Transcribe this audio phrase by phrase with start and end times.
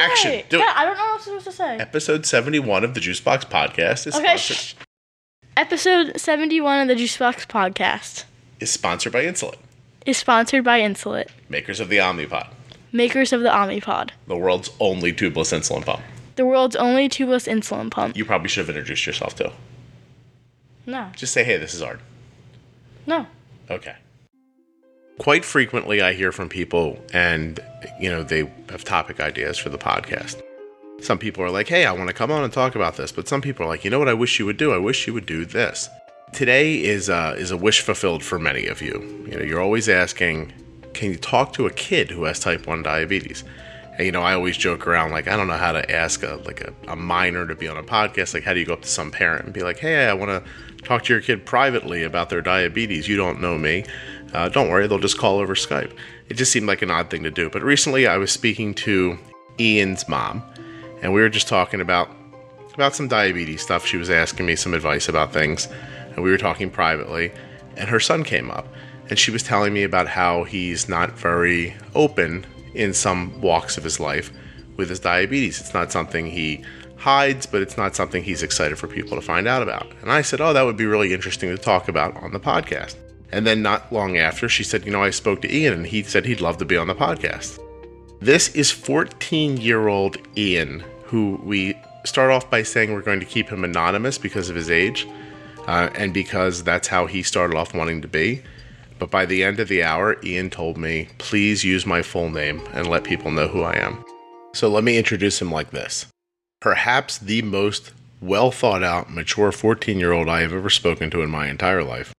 [0.00, 0.30] Action.
[0.30, 0.44] say.
[0.48, 0.60] Do it.
[0.60, 1.76] yeah, I don't know what I'm supposed to say.
[1.78, 4.74] Episode 71 of the Juicebox Podcast is, Okay, sponsored, shh.
[5.56, 8.24] Episode 71 of the Juicebox Podcast
[8.60, 9.56] is sponsored by Insulin,
[10.06, 12.48] is sponsored by Insulet, makers of the Omnipod,
[12.92, 16.02] makers of the Omnipod, the world's only tubeless insulin pump.
[16.36, 18.16] the world's only tubeless insulin pump.
[18.16, 19.50] You probably should have introduced yourself too.
[20.86, 22.00] No, Just say, hey, this is Art.
[23.06, 23.26] no.
[23.70, 23.94] Okay.
[25.20, 27.60] Quite frequently, I hear from people, and
[28.00, 30.40] you know, they have topic ideas for the podcast.
[31.02, 33.28] Some people are like, "Hey, I want to come on and talk about this," but
[33.28, 34.08] some people are like, "You know what?
[34.08, 34.72] I wish you would do.
[34.72, 35.90] I wish you would do this."
[36.32, 39.26] Today is uh, is a wish fulfilled for many of you.
[39.30, 40.54] You know, you're always asking,
[40.94, 43.44] "Can you talk to a kid who has type one diabetes?"
[43.98, 46.40] And you know, I always joke around like, I don't know how to ask a
[46.46, 48.32] like a, a minor to be on a podcast.
[48.32, 50.30] Like, how do you go up to some parent and be like, "Hey, I want
[50.30, 50.50] to
[50.82, 53.08] talk to your kid privately about their diabetes.
[53.08, 53.84] You don't know me.
[54.32, 55.92] Uh, don't worry, they'll just call over Skype."
[56.28, 57.50] It just seemed like an odd thing to do.
[57.50, 59.18] But recently, I was speaking to
[59.58, 60.42] Ian's mom,
[61.02, 62.10] and we were just talking about
[62.74, 63.84] about some diabetes stuff.
[63.84, 65.68] She was asking me some advice about things,
[66.14, 67.32] and we were talking privately.
[67.76, 68.66] And her son came up,
[69.08, 73.84] and she was telling me about how he's not very open in some walks of
[73.84, 74.30] his life
[74.76, 75.60] with his diabetes.
[75.60, 76.64] It's not something he
[76.96, 79.90] hides, but it's not something he's excited for people to find out about.
[80.02, 82.96] And I said, Oh, that would be really interesting to talk about on the podcast.
[83.32, 86.02] And then not long after, she said, You know, I spoke to Ian, and he
[86.02, 87.58] said he'd love to be on the podcast.
[88.20, 93.26] This is 14 year old Ian, who we start off by saying we're going to
[93.26, 95.06] keep him anonymous because of his age
[95.66, 98.42] uh, and because that's how he started off wanting to be.
[98.98, 102.60] But by the end of the hour, Ian told me, please use my full name
[102.72, 104.04] and let people know who I am.
[104.52, 106.06] So let me introduce him like this
[106.60, 111.22] perhaps the most well thought out, mature 14 year old I have ever spoken to
[111.22, 112.12] in my entire life.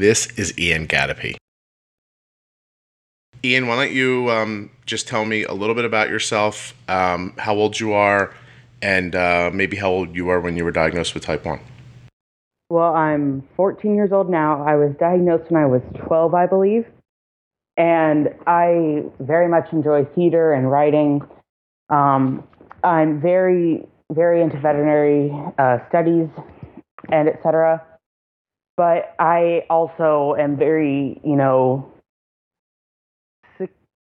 [0.00, 1.36] This is Ian Gadapee.
[3.44, 7.54] Ian, why don't you um, just tell me a little bit about yourself, um, how
[7.54, 8.34] old you are,
[8.80, 11.60] and uh, maybe how old you were when you were diagnosed with type 1?
[12.70, 14.64] Well, I'm 14 years old now.
[14.66, 16.86] I was diagnosed when I was 12, I believe.
[17.76, 21.20] And I very much enjoy theater and writing.
[21.90, 22.42] Um,
[22.82, 26.28] I'm very, very into veterinary uh, studies
[27.12, 27.84] and et cetera.
[28.80, 31.92] But I also am very, you know,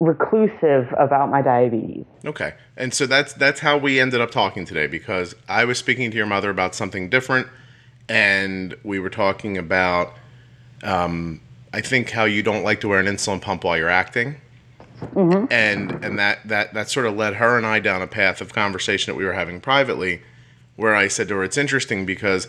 [0.00, 2.04] reclusive about my diabetes.
[2.26, 2.52] Okay.
[2.76, 6.16] And so that's that's how we ended up talking today because I was speaking to
[6.18, 7.46] your mother about something different
[8.06, 10.12] and we were talking about
[10.82, 11.40] um,
[11.72, 14.36] I think how you don't like to wear an insulin pump while you're acting.
[15.14, 15.50] Mhm.
[15.50, 18.52] And and that, that that sort of led her and I down a path of
[18.52, 20.20] conversation that we were having privately
[20.76, 22.48] where I said to her it's interesting because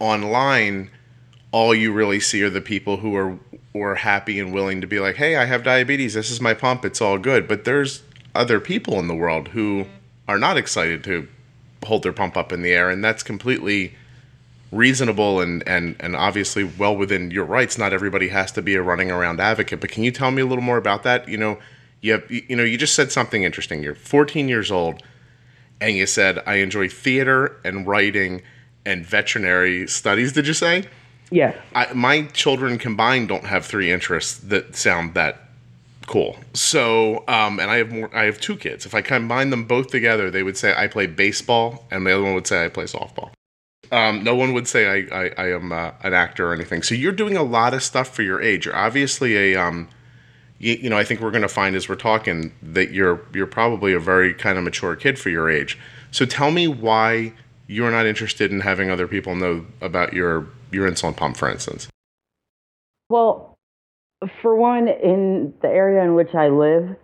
[0.00, 0.90] online
[1.52, 3.38] all you really see are the people who are
[3.72, 6.14] were happy and willing to be like, "Hey, I have diabetes.
[6.14, 6.84] This is my pump.
[6.84, 8.02] It's all good." But there's
[8.34, 9.86] other people in the world who
[10.26, 11.28] are not excited to
[11.84, 13.94] hold their pump up in the air, and that's completely
[14.70, 17.78] reasonable and and and obviously well within your rights.
[17.78, 19.80] Not everybody has to be a running around advocate.
[19.80, 21.28] But can you tell me a little more about that?
[21.28, 21.58] You know,
[22.00, 23.82] you have you know, you just said something interesting.
[23.82, 25.02] You're 14 years old
[25.80, 28.42] and you said I enjoy theater and writing
[28.84, 30.84] and veterinary studies, did you say?
[31.30, 31.56] Yes.
[31.74, 35.48] I, my children combined don't have three interests that sound that
[36.06, 36.36] cool.
[36.54, 38.10] So, um, and I have more.
[38.14, 38.86] I have two kids.
[38.86, 42.24] If I combine them both together, they would say I play baseball, and the other
[42.24, 43.30] one would say I play softball.
[43.90, 46.82] Um, no one would say I, I, I am uh, an actor or anything.
[46.82, 48.66] So you're doing a lot of stuff for your age.
[48.66, 49.88] You're obviously a, um,
[50.58, 53.46] you, you know, I think we're going to find as we're talking that you're you're
[53.46, 55.78] probably a very kind of mature kid for your age.
[56.10, 57.32] So tell me why
[57.66, 61.88] you're not interested in having other people know about your your insulin pump, for instance.
[63.08, 63.56] Well,
[64.42, 66.96] for one, in the area in which I live,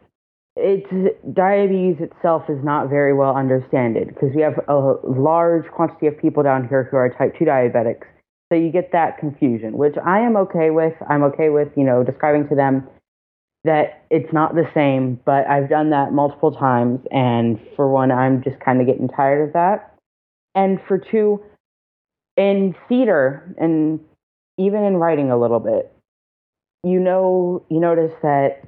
[0.57, 0.87] it's
[1.33, 6.43] diabetes itself is not very well understood because we have a large quantity of people
[6.43, 8.05] down here who are type 2 diabetics.
[8.53, 10.95] So you get that confusion, which I am okay with.
[11.09, 12.87] I'm okay with, you know, describing to them
[13.65, 17.01] that it's not the same, but I've done that multiple times.
[17.11, 19.95] And for one, I'm just kind of getting tired of that.
[20.55, 21.43] And for two,
[22.36, 24.01] in theater and
[24.59, 25.92] even in writing a little bit,
[26.84, 28.63] you know, you notice that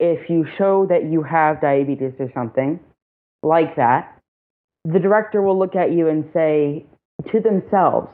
[0.00, 2.80] if you show that you have diabetes or something
[3.42, 4.18] like that,
[4.84, 6.86] the director will look at you and say
[7.32, 8.08] to themselves,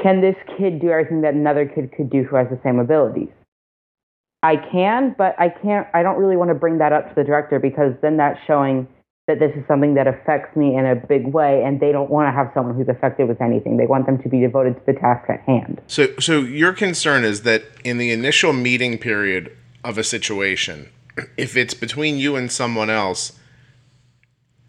[0.00, 3.32] can this kid do everything that another kid could do who has the same abilities?
[4.42, 7.24] I can, but I can't, I don't really want to bring that up to the
[7.24, 8.88] director because then that's showing
[9.28, 12.26] that this is something that affects me in a big way and they don't want
[12.26, 13.76] to have someone who's affected with anything.
[13.76, 15.80] They want them to be devoted to the task at hand.
[15.86, 20.88] So, so your concern is that in the initial meeting period of a situation,
[21.36, 23.38] if it's between you and someone else,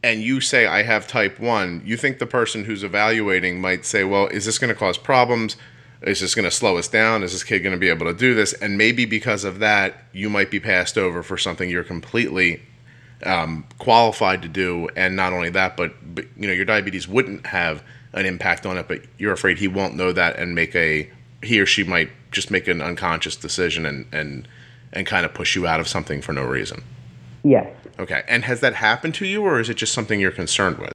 [0.04, 4.04] and you say I have type 1, you think the person who's evaluating might say,
[4.04, 5.56] "Well, is this going to cause problems?
[6.02, 7.24] Is this going to slow us down?
[7.24, 10.04] Is this kid going to be able to do this?" And maybe because of that,
[10.12, 12.62] you might be passed over for something you're completely
[13.26, 14.90] um, qualified to do.
[14.96, 17.84] And not only that, but, but you know, your diabetes wouldn't have
[18.14, 21.10] an impact on it, but you're afraid he won't know that and make a
[21.42, 24.48] he or she might just make an unconscious decision and and
[24.94, 26.84] and kind of push you out of something for no reason.
[27.44, 27.68] Yes.
[28.00, 28.24] Okay.
[28.28, 30.94] And has that happened to you, or is it just something you're concerned with?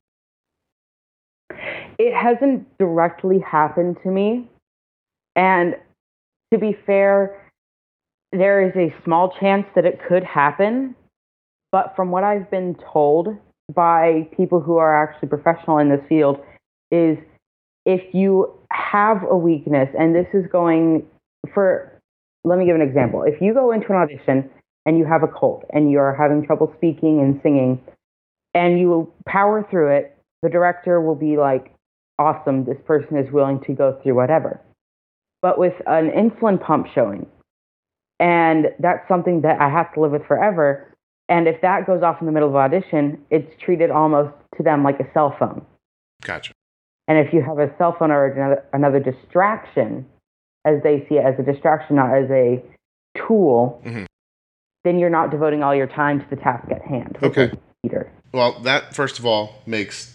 [1.99, 4.49] It hasn't directly happened to me.
[5.35, 5.77] And
[6.53, 7.51] to be fair,
[8.33, 10.95] there is a small chance that it could happen.
[11.71, 13.29] But from what I've been told
[13.75, 16.39] by people who are actually professional in this field,
[16.91, 17.19] is
[17.85, 21.07] if you have a weakness, and this is going
[21.53, 21.93] for,
[22.45, 23.23] let me give an example.
[23.23, 24.51] If you go into an audition
[24.87, 27.81] and you have a cold and you're having trouble speaking and singing,
[28.55, 31.75] and you power through it, the director will be like,
[32.19, 34.61] awesome, this person is willing to go through whatever.
[35.43, 37.27] But with an insulin pump showing,
[38.19, 40.93] and that's something that I have to live with forever.
[41.29, 44.83] And if that goes off in the middle of audition, it's treated almost to them
[44.83, 45.65] like a cell phone.
[46.23, 46.53] Gotcha.
[47.07, 50.07] And if you have a cell phone or another, another distraction,
[50.65, 52.63] as they see it as a distraction, not as a
[53.27, 54.07] tool, Mhm.
[54.85, 57.19] then you're not devoting all your time to the task at hand.
[57.23, 57.53] Okay.
[57.83, 58.11] Peter.
[58.33, 60.15] Well, that first of all makes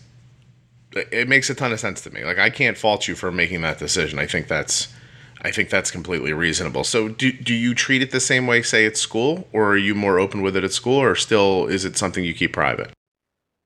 [1.12, 2.24] it makes a ton of sense to me.
[2.24, 4.20] Like I can't fault you for making that decision.
[4.20, 4.94] I think that's
[5.44, 6.84] I think that's completely reasonable.
[6.84, 9.94] So do do you treat it the same way say at school or are you
[9.94, 12.92] more open with it at school or still is it something you keep private?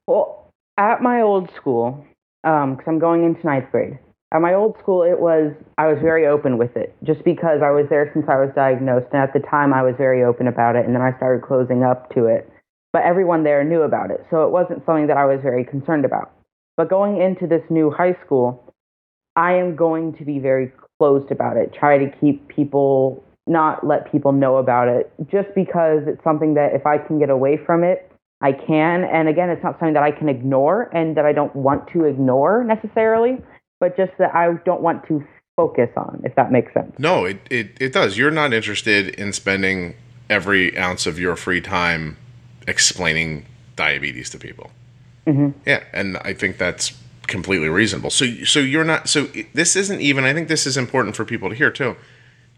[0.07, 2.05] Well, at my old school,
[2.43, 3.99] um, because I'm going into ninth grade,
[4.33, 7.71] at my old school, it was I was very open with it, just because I
[7.71, 10.75] was there since I was diagnosed, and at the time I was very open about
[10.75, 12.49] it, and then I started closing up to it.
[12.91, 16.03] But everyone there knew about it, so it wasn't something that I was very concerned
[16.03, 16.31] about.
[16.75, 18.73] But going into this new high school,
[19.35, 21.73] I am going to be very closed about it.
[21.73, 26.73] Try to keep people, not let people know about it, just because it's something that
[26.73, 28.11] if I can get away from it,
[28.41, 29.03] I can.
[29.03, 32.05] And again, it's not something that I can ignore and that I don't want to
[32.05, 33.37] ignore necessarily,
[33.79, 35.23] but just that I don't want to
[35.55, 36.93] focus on, if that makes sense.
[36.99, 38.17] No, it, it, it does.
[38.17, 39.95] You're not interested in spending
[40.29, 42.17] every ounce of your free time
[42.67, 43.45] explaining
[43.75, 44.71] diabetes to people.
[45.25, 45.57] Mm-hmm.
[45.65, 46.95] Yeah, and I think that's
[47.27, 48.09] completely reasonable.
[48.09, 49.09] So, so you're not.
[49.09, 50.23] So this isn't even.
[50.23, 51.95] I think this is important for people to hear too.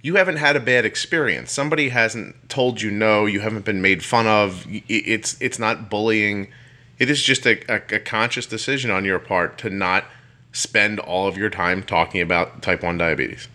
[0.01, 1.51] You haven't had a bad experience.
[1.51, 3.25] Somebody hasn't told you no.
[3.25, 4.65] You haven't been made fun of.
[4.87, 6.51] It's it's not bullying.
[6.99, 10.05] It is just a, a, a conscious decision on your part to not
[10.51, 13.47] spend all of your time talking about type one diabetes.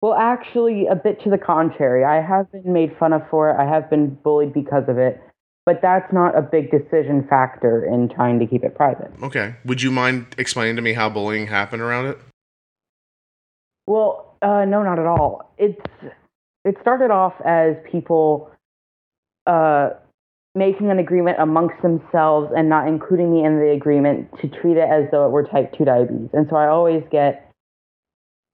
[0.00, 2.04] Well, actually, a bit to the contrary.
[2.04, 3.56] I have been made fun of for it.
[3.58, 5.20] I have been bullied because of it.
[5.68, 9.12] But that's not a big decision factor in trying to keep it private.
[9.22, 9.54] Okay.
[9.66, 12.18] Would you mind explaining to me how bullying happened around it?
[13.86, 15.52] Well, uh, no, not at all.
[15.58, 15.78] It's
[16.64, 18.50] it started off as people
[19.46, 19.90] uh,
[20.54, 24.88] making an agreement amongst themselves and not including me in the agreement to treat it
[24.88, 26.30] as though it were type two diabetes.
[26.32, 27.52] And so I always get,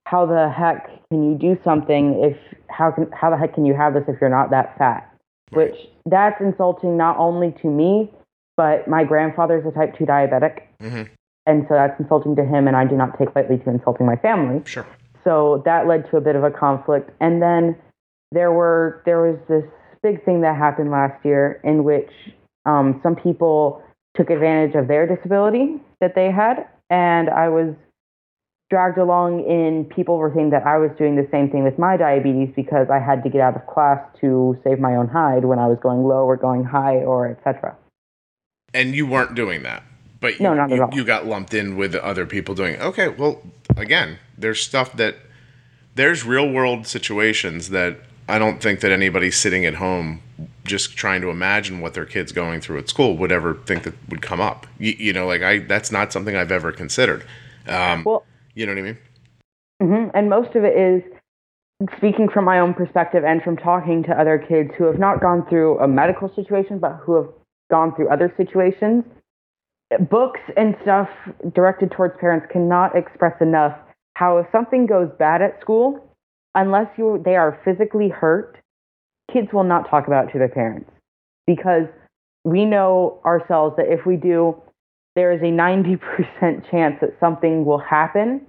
[0.07, 2.37] how the heck can you do something if
[2.69, 5.14] how can how the heck can you have this if you're not that fat?
[5.56, 8.11] Which that's insulting not only to me,
[8.56, 11.05] but my grandfather's a type two diabetic, Mm-hmm.
[11.46, 12.69] and so that's insulting to him.
[12.69, 14.63] And I do not take lightly to insulting my family.
[14.67, 14.87] Sure.
[15.25, 17.11] So that led to a bit of a conflict.
[17.20, 17.77] And then
[18.32, 19.65] there were there was this
[20.03, 22.11] big thing that happened last year in which
[22.67, 23.82] um, some people
[24.15, 27.75] took advantage of their disability that they had, and I was
[28.75, 31.97] dragged along in people were saying that I was doing the same thing with my
[31.97, 35.61] diabetes because I had to get out of class to save my own hide when
[35.61, 37.77] I was going low or going high or etc.
[38.73, 39.85] And you weren't doing that.
[40.21, 40.91] But you, No, not at you, all.
[40.93, 42.81] you got lumped in with other people doing.
[42.81, 43.43] Okay, well,
[43.77, 45.15] again, there's stuff that
[45.95, 50.21] there's real world situations that I don't think that anybody sitting at home
[50.65, 53.95] just trying to imagine what their kids going through at school would ever think that
[54.09, 54.67] would come up.
[54.81, 57.25] You, you know, like I that's not something I've ever considered.
[57.69, 58.99] Um, Well, you know what I mean?
[59.81, 61.03] hmm And most of it is
[61.96, 65.44] speaking from my own perspective and from talking to other kids who have not gone
[65.49, 67.31] through a medical situation, but who have
[67.70, 69.05] gone through other situations.
[70.11, 71.08] Books and stuff
[71.55, 73.77] directed towards parents cannot express enough
[74.15, 76.01] how if something goes bad at school,
[76.55, 78.56] unless you they are physically hurt,
[79.32, 80.91] kids will not talk about it to their parents
[81.46, 81.87] because
[82.44, 84.56] we know ourselves that if we do,
[85.15, 88.47] there is a 90% chance that something will happen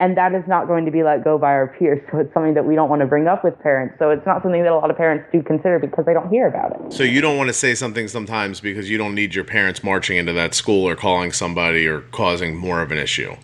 [0.00, 2.00] And that is not going to be let go by our peers.
[2.10, 3.94] So it's something that we don't want to bring up with parents.
[3.98, 6.48] So it's not something that a lot of parents do consider because they don't hear
[6.48, 6.92] about it.
[6.92, 10.18] So you don't want to say something sometimes because you don't need your parents marching
[10.18, 13.34] into that school or calling somebody or causing more of an issue.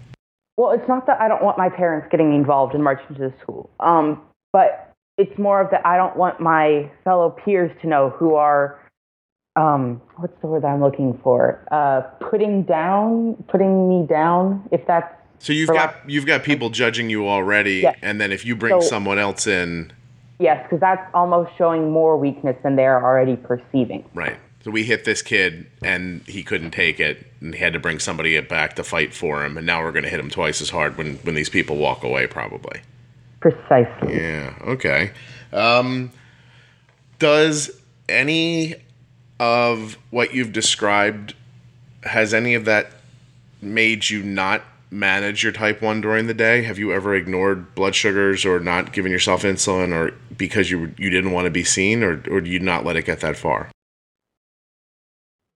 [0.56, 3.34] Well, it's not that I don't want my parents getting involved in marching to the
[3.40, 4.20] school, um,
[4.52, 8.78] but it's more of that I don't want my fellow peers to know who are,
[9.60, 11.60] um, what's the word I'm looking for?
[11.70, 12.00] Uh,
[12.30, 14.66] putting down, putting me down.
[14.70, 17.96] If that's So you've got you've got people judging you already, Yes.
[18.02, 19.92] and then if you bring So- someone else in,
[20.38, 24.04] yes, because that's almost showing more weakness than they are already perceiving.
[24.14, 24.36] right?
[24.62, 27.98] So we hit this kid and he couldn't take it, and he had to bring
[27.98, 30.70] somebody back to fight for him, and now we're going to hit him twice as
[30.70, 32.80] hard when when these people walk away, probably.
[33.40, 34.16] Precisely.
[34.16, 34.52] Yeah.
[34.66, 35.12] Okay.
[35.52, 36.10] Um,
[37.18, 37.70] does
[38.08, 38.74] any
[39.40, 41.34] of what you've described
[42.04, 42.92] has any of that
[43.60, 47.94] made you not manage your type 1 during the day have you ever ignored blood
[47.94, 52.02] sugars or not given yourself insulin or because you you didn't want to be seen
[52.02, 53.70] or or do you not let it get that far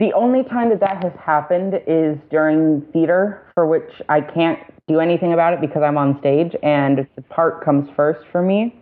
[0.01, 4.99] The only time that that has happened is during theater, for which I can't do
[5.01, 8.75] anything about it because I'm on stage and the part comes first for me.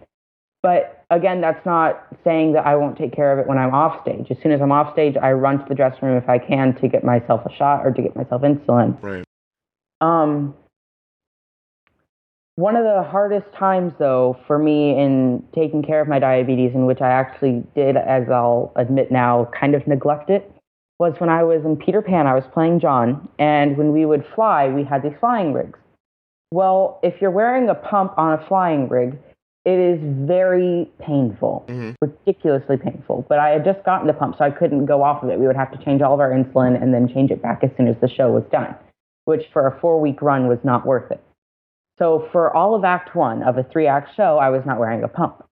[0.63, 4.01] But again, that's not saying that I won't take care of it when I'm off
[4.03, 4.27] stage.
[4.31, 6.75] As soon as I'm off stage, I run to the dressing room if I can
[6.77, 8.97] to get myself a shot or to get myself insulin.
[9.03, 9.25] right
[10.01, 10.55] Um,
[12.57, 16.87] one of the hardest times, though, for me in taking care of my diabetes, in
[16.87, 20.53] which I actually did, as I'll admit now, kind of neglect it,
[21.01, 22.27] was when I was in Peter Pan.
[22.27, 25.79] I was playing John, and when we would fly, we had these flying rigs.
[26.53, 29.19] Well, if you're wearing a pump on a flying rig,
[29.65, 31.95] it is very painful, Mhm.
[32.01, 33.25] ridiculously painful.
[33.29, 35.39] But I had just gotten the pump, so I couldn't go off of it.
[35.39, 37.71] We would have to change all of our insulin and then change it back as
[37.77, 38.75] soon as the show was done,
[39.25, 41.21] which for a four week run was not worth it.
[41.99, 45.05] So for all of Act One of a three act show, I was not wearing
[45.05, 45.45] a pump.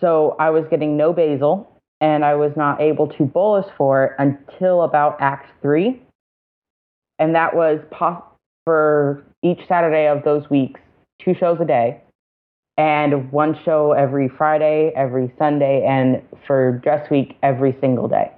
[0.00, 1.66] So I was getting no basal,
[2.00, 6.00] and I was not able to bolus for it until about Act Three.
[7.18, 8.22] And that was po-
[8.64, 10.80] for each Saturday of those weeks,
[11.18, 12.00] two shows a day,
[12.80, 18.32] and one show every Friday, every Sunday, and for dress week, every single day.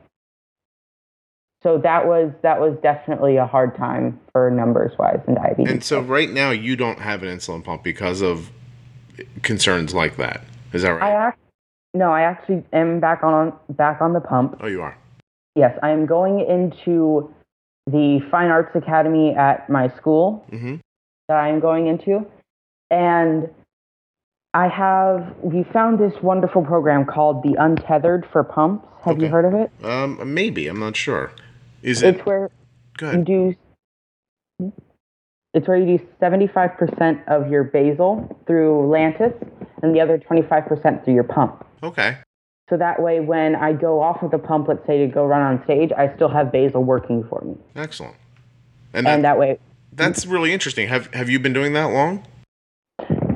[1.62, 5.72] So that was that was definitely a hard time for numbers wise and diabetes.
[5.72, 8.50] and so right now you don't have an insulin pump because of
[9.42, 11.12] concerns like that is that right?
[11.12, 11.38] I act,
[11.94, 14.56] no, I actually am back on back on the pump.
[14.60, 14.98] oh you are
[15.54, 17.32] Yes, I am going into
[17.86, 20.76] the Fine Arts Academy at my school mm-hmm
[21.28, 22.26] that I am going into,
[22.90, 23.48] and
[24.54, 28.86] I have we found this wonderful program called the Untethered for Pumps.
[29.04, 29.70] Have you heard of it?
[29.84, 31.32] um maybe i'm not sure
[31.82, 32.50] is it It's where
[33.00, 34.72] you do.
[35.54, 39.34] It's where you do seventy-five percent of your basal through Lantus,
[39.82, 41.66] and the other twenty-five percent through your pump.
[41.82, 42.18] okay
[42.70, 45.42] So that way, when I go off of the pump, let's say to go run
[45.42, 48.14] on stage, I still have basal working for me, excellent
[48.94, 49.58] and, that, and that way,
[49.92, 52.24] that's really interesting have have you been doing that long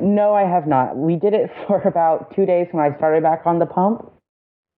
[0.07, 0.97] no, I have not.
[0.97, 4.13] We did it for about two days when I started back on the pump,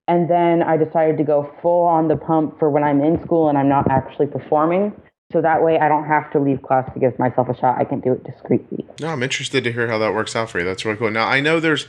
[0.09, 3.49] and then I decided to go full on the pump for when I'm in school
[3.49, 4.99] and I'm not actually performing.
[5.31, 7.77] So that way, I don't have to leave class to give myself a shot.
[7.79, 8.87] I can do it discreetly.
[8.99, 10.65] No, I'm interested to hear how that works out for you.
[10.65, 11.11] That's really cool.
[11.11, 11.87] Now I know there's,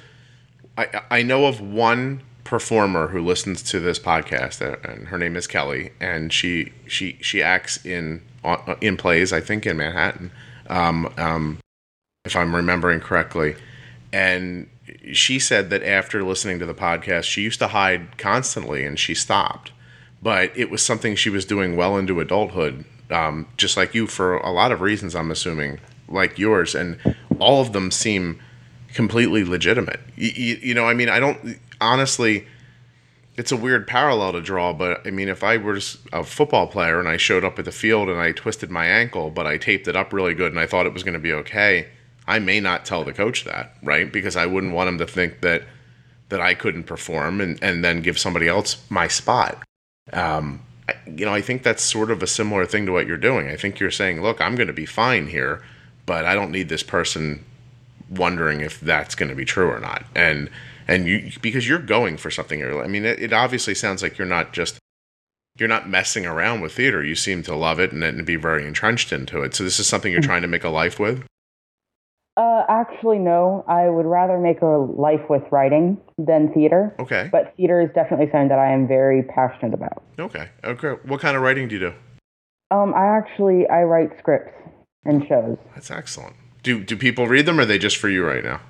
[0.78, 5.38] I I know of one performer who listens to this podcast, uh, and her name
[5.38, 10.32] is Kelly, and she she she acts in uh, in plays, I think in Manhattan,
[10.70, 11.60] um, um,
[12.30, 13.56] if I'm remembering correctly,
[14.14, 14.70] and
[15.12, 19.14] she said that after listening to the podcast, she used to hide constantly, and she
[19.16, 19.72] stopped,
[20.22, 24.38] but it was something she was doing well into adulthood, um, just like you for
[24.38, 25.16] a lot of reasons.
[25.16, 27.00] I'm assuming, like yours, and
[27.40, 28.40] all of them seem
[28.94, 30.00] completely legitimate.
[30.16, 32.48] You, you, you know, I mean, I don't honestly.
[33.38, 35.80] It's a weird parallel to draw, but I mean, if I were
[36.12, 39.30] a football player and I showed up at the field and I twisted my ankle,
[39.30, 41.32] but I taped it up really good and I thought it was going to be
[41.32, 41.88] okay,
[42.30, 44.12] I may not tell the coach that, right?
[44.12, 45.64] Because I wouldn't want him to think that
[46.30, 49.64] that I couldn't perform and, and then give somebody else my spot.
[50.14, 53.18] Um, I- you know, I think that's sort of a similar thing to what you're
[53.18, 53.48] doing.
[53.48, 55.64] I think you're saying, look, I'm going to be fine here,
[56.06, 57.44] but I don't need this person
[58.12, 60.04] wondering if that's going to be true or not.
[60.16, 60.50] And
[60.88, 62.64] and you because you're going for something.
[62.64, 64.78] I mean, it, it obviously sounds like you're not just
[65.58, 67.04] you're not messing around with theater.
[67.04, 69.56] You seem to love it and, and be very entrenched into it.
[69.56, 71.26] So this is something you're trying to make a life with.
[72.40, 73.66] Uh, actually, no.
[73.68, 76.96] I would rather make a life with writing than theater.
[76.98, 77.28] Okay.
[77.30, 80.04] But theater is definitely something that I am very passionate about.
[80.18, 80.48] Okay.
[80.64, 80.94] Okay.
[81.04, 81.94] What kind of writing do you do?
[82.72, 84.54] Um, I actually I write scripts
[85.04, 85.58] and shows.
[85.76, 86.36] That's excellent.
[86.64, 88.62] Do Do people read them, or are they just for you right now?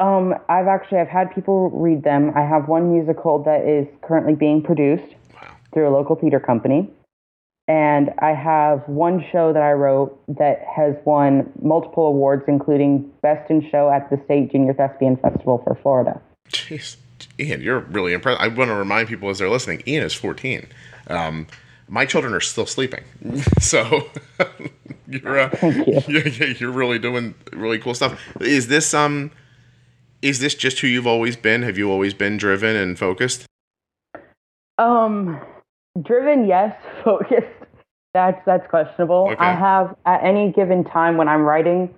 [0.00, 2.32] Um, I've actually I've had people read them.
[2.34, 5.52] I have one musical that is currently being produced Wow.
[5.72, 6.90] through a local theater company.
[7.66, 13.50] And I have one show that I wrote that has won multiple awards, including Best
[13.50, 16.20] in Show at the State Junior Thespian Festival for Florida.
[16.50, 16.96] Jeez,
[17.40, 18.40] Ian, you're really impressed.
[18.40, 20.66] I want to remind people as they're listening, Ian is 14.
[21.08, 21.46] Um,
[21.88, 23.04] my children are still sleeping,
[23.60, 24.10] so
[25.08, 26.02] you're uh, you.
[26.08, 28.20] you're, you're really doing really cool stuff.
[28.40, 29.30] Is this um,
[30.22, 31.62] is this just who you've always been?
[31.62, 33.46] Have you always been driven and focused?
[34.78, 35.40] Um,
[36.02, 36.76] driven, yes.
[37.04, 37.46] Focused,
[38.12, 39.28] that's that's questionable.
[39.32, 39.36] Okay.
[39.38, 41.92] I have at any given time when I'm writing,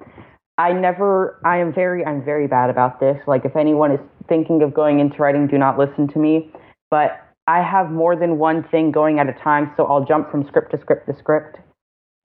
[0.58, 1.40] I never.
[1.44, 2.04] I am very.
[2.04, 3.20] I'm very bad about this.
[3.26, 6.50] Like if anyone is thinking of going into writing, do not listen to me.
[6.90, 10.46] But I have more than one thing going at a time, so I'll jump from
[10.46, 11.58] script to script to script.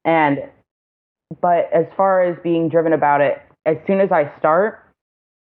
[0.06, 0.40] And
[1.42, 4.86] but as far as being driven about it, as soon as I start,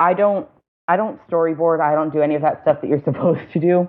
[0.01, 0.49] I don't.
[0.91, 1.83] I don't storyboard.
[1.83, 3.89] I don't do any of that stuff that you're supposed to do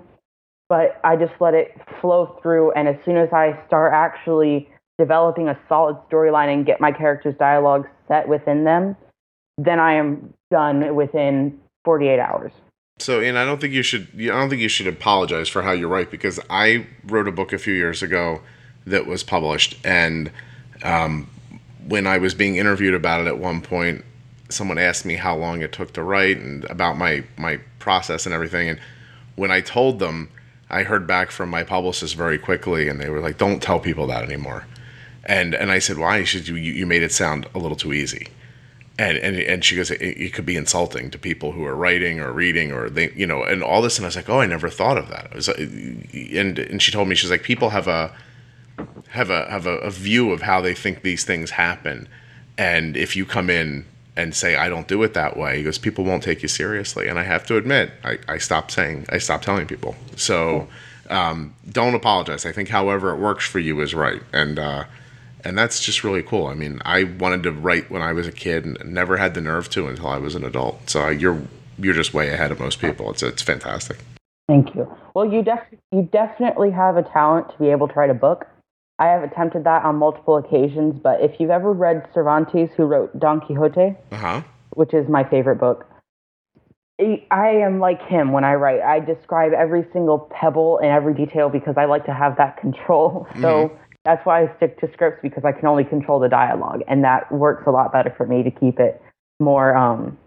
[0.70, 2.70] but I just let it flow through.
[2.72, 7.34] And as soon as I start actually developing a solid storyline and get my characters'
[7.38, 8.96] dialogue set within them,
[9.58, 12.52] then I am done within 48 hours.
[13.00, 14.08] So, Ian, I don't think you should.
[14.14, 17.52] I don't think you should apologize for how you write because I wrote a book
[17.52, 18.40] a few years ago
[18.86, 20.30] that was published, and
[20.82, 21.26] um,
[21.88, 24.04] when I was being interviewed about it at one point,
[24.50, 28.34] someone asked me how long it took to write and about my my process and
[28.34, 28.68] everything.
[28.68, 28.78] And
[29.34, 30.28] when I told them,
[30.70, 34.06] I heard back from my publicist very quickly, and they were like, "Don't tell people
[34.08, 34.66] that anymore."
[35.24, 36.24] And and I said, "Why?
[36.24, 38.28] Said, you you made it sound a little too easy."
[39.00, 42.20] and and and she goes, it, it could be insulting to people who are writing
[42.20, 43.96] or reading or they, you know, and all this.
[43.96, 45.34] And I was like, oh, I never thought of that.
[45.34, 48.14] Was, uh, and and she told me she's like, people have a
[49.08, 52.08] have a have a, a view of how they think these things happen,
[52.58, 53.86] and if you come in
[54.16, 57.08] and say I don't do it that way, he goes, people won't take you seriously.
[57.08, 59.94] And I have to admit, I, I stopped saying, I stopped telling people.
[60.16, 60.68] So
[61.08, 62.44] um, don't apologize.
[62.46, 64.58] I think however it works for you is right, and.
[64.58, 64.84] uh
[65.42, 66.48] and that's just really cool.
[66.48, 69.40] I mean, I wanted to write when I was a kid and never had the
[69.40, 70.90] nerve to until I was an adult.
[70.90, 71.40] So you're
[71.78, 73.10] you're just way ahead of most people.
[73.10, 73.98] It's it's fantastic.
[74.48, 74.94] Thank you.
[75.14, 78.46] Well, you def- you definitely have a talent to be able to write a book.
[79.00, 83.18] I have attempted that on multiple occasions, but if you've ever read Cervantes, who wrote
[83.18, 84.42] Don Quixote, Uh huh.
[84.74, 85.86] which is my favorite book.
[87.00, 88.82] I I am like him when I write.
[88.82, 93.26] I describe every single pebble and every detail because I like to have that control.
[93.40, 93.72] So
[94.04, 97.30] that's why I stick to scripts because I can only control the dialogue, and that
[97.32, 99.00] works a lot better for me to keep it
[99.40, 99.74] more.
[99.76, 100.18] Um,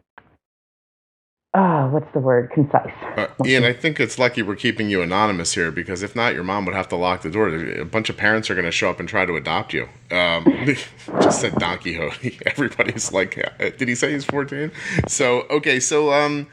[1.53, 2.51] ah, what's the word?
[2.51, 2.93] Concise.
[3.15, 6.43] Uh, Ian, I think it's lucky we're keeping you anonymous here because if not, your
[6.43, 7.49] mom would have to lock the door.
[7.49, 9.87] A bunch of parents are going to show up and try to adopt you.
[10.11, 10.45] Um,
[11.21, 12.39] just said Don Quixote.
[12.45, 14.71] Everybody's like, uh, did he say he's 14?
[15.07, 16.47] So, okay, so um,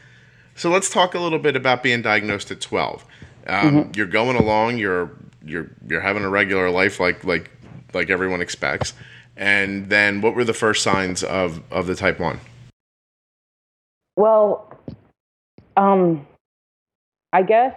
[0.55, 3.05] so let's talk a little bit about being diagnosed at 12.
[3.47, 4.79] Um, You're going along.
[4.79, 5.11] You're
[5.45, 7.51] you're you're having a regular life like like
[7.95, 8.93] like everyone expects.
[9.37, 12.41] And then, what were the first signs of of the type one?
[14.17, 14.70] Well,
[15.77, 16.27] um,
[17.33, 17.75] I guess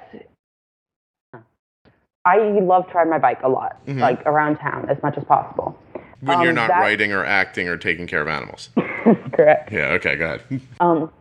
[2.26, 5.78] I love to ride my bike a lot, like around town as much as possible.
[6.22, 8.70] When you're Um, not that- writing or acting or taking care of animals.
[9.34, 9.72] Correct.
[9.72, 9.88] Yeah.
[9.94, 10.16] Okay.
[10.16, 10.62] Go ahead.
[10.80, 11.12] um,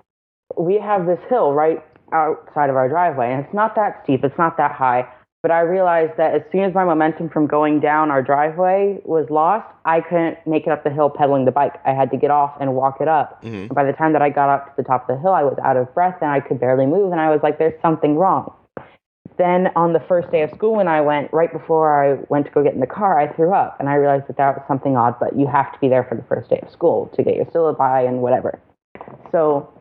[0.56, 4.38] we have this hill right outside of our driveway, and it's not that steep, it's
[4.38, 5.08] not that high.
[5.42, 9.28] But I realized that as soon as my momentum from going down our driveway was
[9.28, 11.74] lost, I couldn't make it up the hill pedaling the bike.
[11.84, 13.42] I had to get off and walk it up.
[13.42, 13.54] Mm-hmm.
[13.56, 15.42] And by the time that I got up to the top of the hill, I
[15.42, 17.10] was out of breath and I could barely move.
[17.10, 18.54] And I was like, there's something wrong.
[19.36, 22.52] Then on the first day of school, when I went, right before I went to
[22.52, 23.76] go get in the car, I threw up.
[23.80, 26.14] And I realized that that was something odd, but you have to be there for
[26.14, 28.60] the first day of school to get your syllabi and whatever.
[29.32, 29.72] So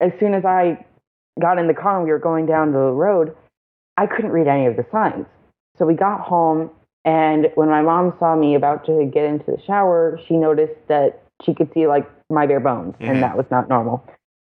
[0.00, 0.82] as soon as I
[1.38, 3.36] got in the car and we were going down the road,
[3.96, 5.26] I couldn't read any of the signs.
[5.76, 6.70] So we got home,
[7.04, 11.22] and when my mom saw me about to get into the shower, she noticed that
[11.42, 13.08] she could see like my bare bones, Mhm.
[13.08, 14.02] and that was not normal.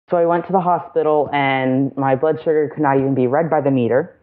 [0.09, 3.49] So I went to the hospital, and my blood sugar could not even be read
[3.49, 4.15] by the meter.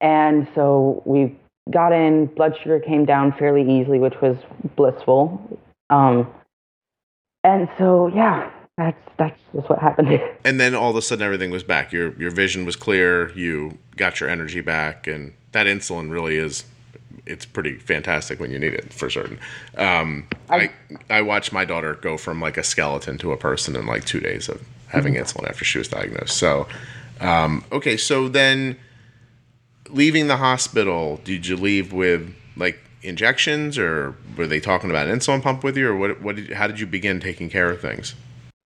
[0.00, 1.38] And so we
[1.70, 4.36] got in, blood sugar came down fairly easily, which was
[4.76, 5.40] blissful.
[5.90, 6.32] Um,
[7.44, 10.20] and so, yeah, that's that's just what happened.
[10.44, 11.92] And then all of a sudden, everything was back.
[11.92, 13.30] Your your vision was clear.
[13.32, 16.64] You got your energy back, and that insulin really is.
[17.24, 19.40] It's pretty fantastic when you need it for certain.
[19.76, 20.70] Um, I
[21.10, 24.20] I watched my daughter go from like a skeleton to a person in like two
[24.20, 26.36] days of having insulin after she was diagnosed.
[26.36, 26.68] So,
[27.20, 28.76] um, okay, so then
[29.88, 35.18] leaving the hospital, did you leave with like injections, or were they talking about an
[35.18, 36.20] insulin pump with you, or what?
[36.20, 36.36] What?
[36.36, 38.14] Did, how did you begin taking care of things?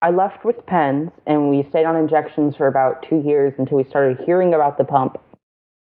[0.03, 3.85] I left with pens, and we stayed on injections for about two years until we
[3.85, 5.19] started hearing about the pump.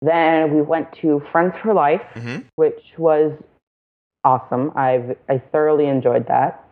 [0.02, 2.44] Then we went to Friends for Life, Mhm.
[2.56, 3.32] which was
[4.24, 4.72] awesome.
[4.76, 6.64] I've I thoroughly enjoyed that.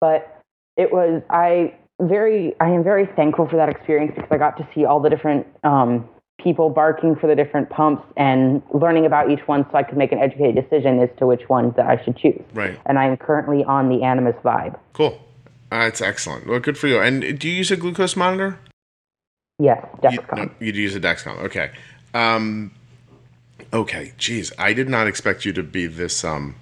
[0.00, 0.28] But
[0.76, 4.66] it was I very I am very thankful for that experience because I got to
[4.74, 6.08] see all the different um,
[6.40, 10.10] people barking for the different pumps and learning about each one so I could make
[10.10, 12.40] an educated decision as to which ones that I should choose.
[12.54, 12.78] Right.
[12.86, 14.76] And I'm currently on the Animas Vibe.
[14.94, 15.18] Cool.
[15.70, 16.46] Uh, That's excellent.
[16.46, 17.00] Well, good for you.
[17.00, 18.58] And do you use a glucose monitor?
[19.58, 20.36] Yes, You, Dexcom.
[20.36, 21.38] no, you'd use a Dexcom.
[21.44, 21.70] Okay.
[22.14, 22.72] Um,
[23.72, 24.12] okay.
[24.18, 26.24] Geez, I did not expect you to be this.
[26.24, 26.56] Um,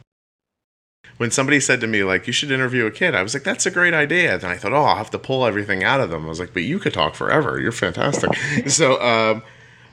[1.16, 3.66] when somebody said to me like you should interview a kid, I was like, that's
[3.66, 4.34] a great idea.
[4.34, 6.26] And I thought, oh, I'll have to pull everything out of them.
[6.26, 7.58] I was like, but you could talk forever.
[7.60, 8.30] You're fantastic.
[8.68, 9.42] so, um,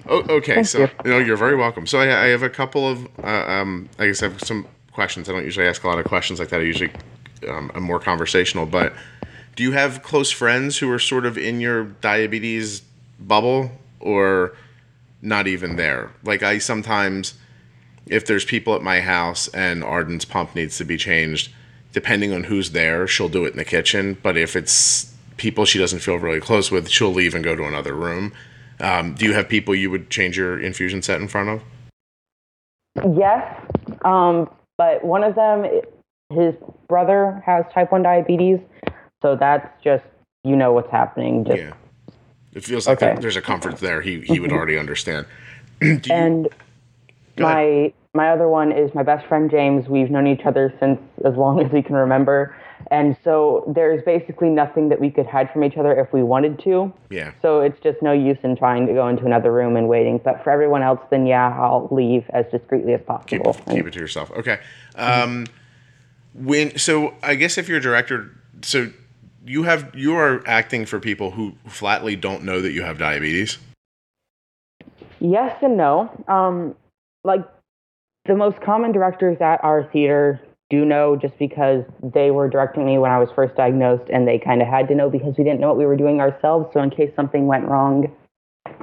[0.07, 0.55] oh, okay.
[0.55, 0.89] Thank so, you.
[1.05, 1.87] no, you're very welcome.
[1.87, 5.29] So I, I have a couple of, uh, um, I guess I have some questions.
[5.29, 6.59] I don't usually ask a lot of questions like that.
[6.59, 6.91] I usually
[7.47, 8.65] um, am more conversational.
[8.65, 8.93] But
[9.55, 12.81] do you have close friends who are sort of in your diabetes
[13.19, 14.53] bubble or
[15.21, 16.11] not even there?
[16.23, 17.35] Like I sometimes,
[18.05, 21.51] if there's people at my house and Arden's pump needs to be changed,
[21.93, 24.17] depending on who's there, she'll do it in the kitchen.
[24.21, 27.63] But if it's people she doesn't feel really close with, she'll leave and go to
[27.63, 28.33] another room.
[28.79, 31.61] Um, do you have people you would change your infusion set in front of?
[33.17, 33.61] Yes,
[34.03, 35.65] um, but one of them,
[36.33, 36.55] his
[36.87, 38.59] brother has type 1 diabetes,
[39.21, 40.03] so that's just,
[40.43, 41.45] you know what's happening.
[41.45, 41.71] Just, Yeah.
[42.53, 43.07] It feels like Okay.
[43.07, 43.99] there- there's a comfort there.
[44.01, 45.25] He he would already understand.
[45.81, 46.47] you, And
[47.35, 47.55] Go ahead.
[47.57, 49.89] my my other one is my best friend James.
[49.89, 52.55] We've known each other since as long as we can remember.
[52.91, 56.59] And so there's basically nothing that we could hide from each other if we wanted
[56.59, 56.93] to.
[57.09, 57.31] yeah.
[57.41, 60.19] So it's just no use in trying to go into another room and waiting.
[60.23, 63.53] But for everyone else, then yeah, I'll leave as discreetly as possible.
[63.69, 64.31] keep it to yourself.
[64.31, 64.59] Okay.
[64.95, 65.45] Um,
[66.35, 68.91] when so I guess if you're a director, so
[69.45, 73.57] you have you are acting for people who flatly don't know that you have diabetes.
[75.19, 76.11] Yes and no.
[76.27, 76.75] Um,
[77.23, 77.45] like
[78.25, 82.97] the most common directors at our theater do know just because they were directing me
[82.97, 85.59] when I was first diagnosed and they kind of had to know because we didn't
[85.59, 86.69] know what we were doing ourselves.
[86.73, 88.11] So in case something went wrong,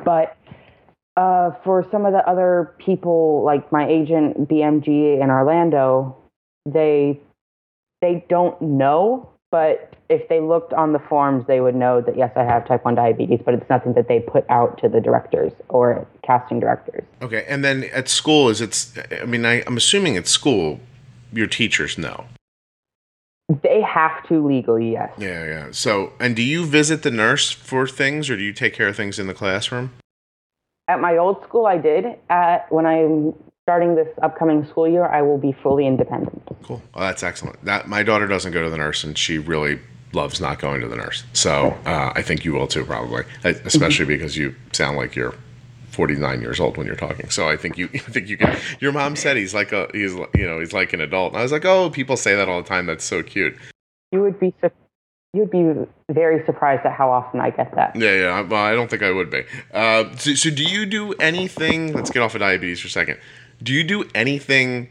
[0.04, 0.36] but
[1.16, 6.16] uh, for some of the other people, like my agent BMG in Orlando,
[6.64, 7.20] they
[8.02, 9.30] they don't know.
[9.50, 12.84] But if they looked on the forms, they would know that yes, I have type
[12.84, 13.40] one diabetes.
[13.42, 17.04] But it's nothing that they put out to the directors or casting directors.
[17.22, 20.80] Okay, and then at school is it's I mean I, I'm assuming at school
[21.32, 22.26] your teachers know.
[23.62, 25.10] They have to legally, yes.
[25.18, 25.68] Yeah, yeah.
[25.70, 28.96] So and do you visit the nurse for things or do you take care of
[28.96, 29.92] things in the classroom?
[30.88, 32.06] At my old school, I did.
[32.28, 33.34] At when I'm
[33.64, 36.42] starting this upcoming school year, I will be fully independent.
[36.64, 36.82] Cool.
[36.94, 37.64] Well, that's excellent.
[37.64, 39.78] That my daughter doesn't go to the nurse, and she really
[40.12, 41.24] loves not going to the nurse.
[41.32, 45.34] So uh, I think you will too, probably, especially because you sound like you're
[45.90, 47.30] 49 years old when you're talking.
[47.30, 48.56] So I think you, I think you can.
[48.80, 51.32] Your mom said he's like a, he's you know, he's like an adult.
[51.32, 52.86] And I was like, oh, people say that all the time.
[52.86, 53.56] That's so cute.
[54.10, 54.70] You would be su-
[55.34, 57.96] you would be very surprised at how often I get that.
[57.96, 58.40] Yeah, yeah.
[58.42, 59.44] Well, I don't think I would be.
[59.72, 61.94] Uh, so, so do you do anything?
[61.94, 63.18] Let's get off of diabetes for a second.
[63.62, 64.88] Do you do anything?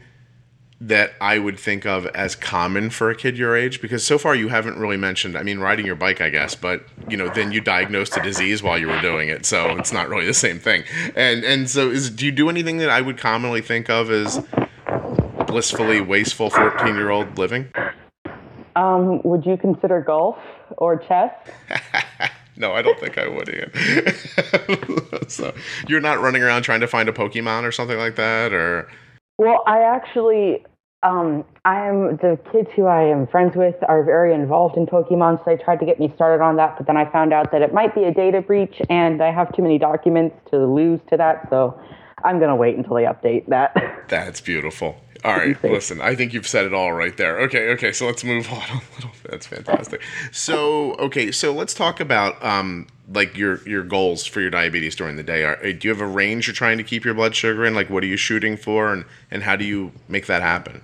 [0.82, 3.80] that I would think of as common for a kid your age?
[3.80, 6.84] Because so far you haven't really mentioned, I mean, riding your bike, I guess, but
[7.08, 10.08] you know, then you diagnosed a disease while you were doing it, so it's not
[10.08, 10.82] really the same thing.
[11.14, 14.44] And and so is do you do anything that I would commonly think of as
[15.46, 17.68] blissfully wasteful 14 year old living?
[18.74, 20.38] Um, would you consider golf
[20.78, 21.32] or chess?
[22.56, 23.72] No, I don't think I would, Ian.
[25.28, 25.54] so
[25.88, 28.88] you're not running around trying to find a Pokemon or something like that, or
[29.38, 30.64] Well, I actually,
[31.02, 35.38] um, I am the kids who I am friends with are very involved in Pokemon,
[35.38, 37.62] so they tried to get me started on that, but then I found out that
[37.62, 41.16] it might be a data breach, and I have too many documents to lose to
[41.16, 41.80] that, so
[42.24, 43.74] I'm gonna wait until they update that.
[44.08, 44.96] That's beautiful.
[45.24, 47.38] All right, listen, I think you've said it all right there.
[47.42, 49.30] Okay, okay, so let's move on a little bit.
[49.30, 50.02] That's fantastic.
[50.32, 55.16] So, okay, so let's talk about um like your your goals for your diabetes during
[55.16, 55.44] the day.
[55.44, 57.74] Are, do you have a range you're trying to keep your blood sugar in?
[57.74, 60.82] Like, what are you shooting for, and and how do you make that happen?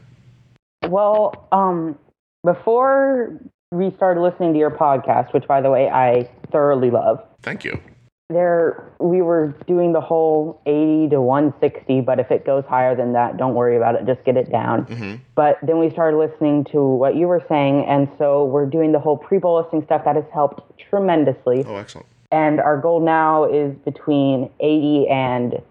[0.86, 1.98] well, um,
[2.44, 3.38] before
[3.72, 7.80] we started listening to your podcast, which by the way I thoroughly love, Thank you.
[8.28, 13.14] There we were doing the whole 80 to 160 but if it goes higher than
[13.14, 14.04] that don't worry about it.
[14.04, 14.82] Just get it down.
[14.84, 18.92] Hmm but then we started listening to what you were saying and so we're doing
[18.92, 20.60] the whole pre-bolusing stuff that has helped
[20.90, 21.64] tremendously.
[21.66, 22.06] Oh, excellent.
[22.30, 25.62] and our goal now is between 80 and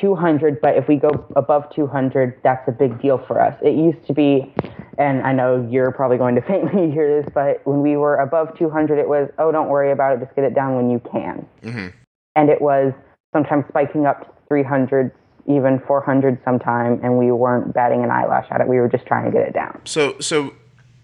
[0.00, 3.56] 200, but if we go above 200, that's a big deal for us.
[3.62, 4.52] It used to be,
[4.98, 7.96] and I know you're probably going to faint when you hear this, but when we
[7.96, 10.90] were above 200, it was, oh, don't worry about it, just get it down when
[10.90, 11.46] you can.
[11.62, 11.88] Mm-hmm.
[12.34, 12.92] And it was
[13.32, 15.12] sometimes spiking up to 300,
[15.46, 18.68] even 400 sometime, and we weren't batting an eyelash at it.
[18.68, 19.80] We were just trying to get it down.
[19.84, 20.54] So, so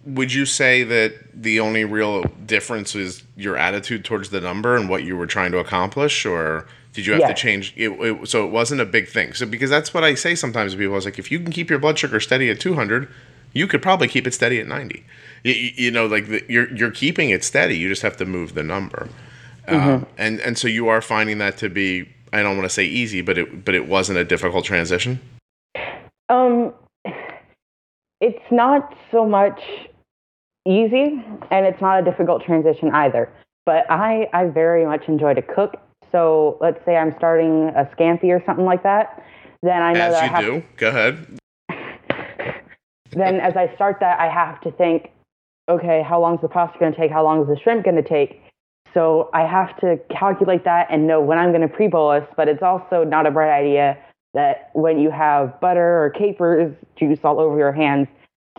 [0.04, 4.88] would you say that the only real difference is your attitude towards the number and
[4.88, 7.30] what you were trying to accomplish, or did you have Yes.
[7.30, 7.72] to change?
[7.76, 9.32] It, it, so it wasn't a big thing.
[9.34, 10.92] So because that's what I say sometimes to people.
[10.94, 13.08] I was like, if you can keep your blood sugar steady at 200,
[13.54, 15.04] you could probably keep it steady at 90.
[15.44, 17.76] You, you- know, like the, you're you're keeping it steady.
[17.76, 19.08] You just have to move the number.
[19.68, 22.08] Um, and and so you are finding that to be.
[22.32, 25.20] I don't want to say easy, but it but it wasn't a difficult transition.
[26.28, 26.72] Um,
[28.20, 29.60] it's not so much
[30.66, 33.28] easy, and it's not a difficult transition either.
[33.66, 35.76] But I, I very much enjoy to cook.
[36.12, 39.24] So let's say I'm starting a scampi or something like that.
[39.62, 41.38] Then I know As that I you have do, go ahead.
[43.12, 45.10] then as I start that, I have to think,
[45.68, 47.10] okay, how long is the pasta going to take?
[47.10, 48.42] How long is the shrimp going to take?
[48.94, 52.24] So I have to calculate that and know when I'm going to pre-bolus.
[52.36, 53.96] But it's also not a bright idea
[54.34, 58.08] that when you have butter or capers juice all over your hands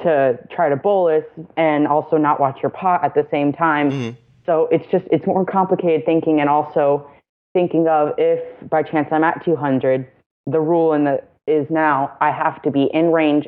[0.01, 3.91] to try to bolus and also not watch your pot at the same time.
[3.91, 4.17] Mhm.
[4.45, 7.07] So it's just it's more complicated thinking and also
[7.53, 10.07] thinking of if by chance I'm at 200,
[10.45, 13.47] the rule in the is now I have to be in range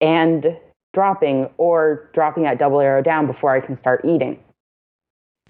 [0.00, 0.56] and
[0.94, 4.38] dropping or dropping at double arrow down before I can start eating.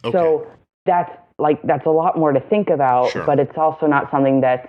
[0.04, 0.12] Okay.
[0.12, 0.46] So
[0.84, 3.24] that's like that's a lot more to think about, Sure.
[3.24, 4.68] but it's also not something that's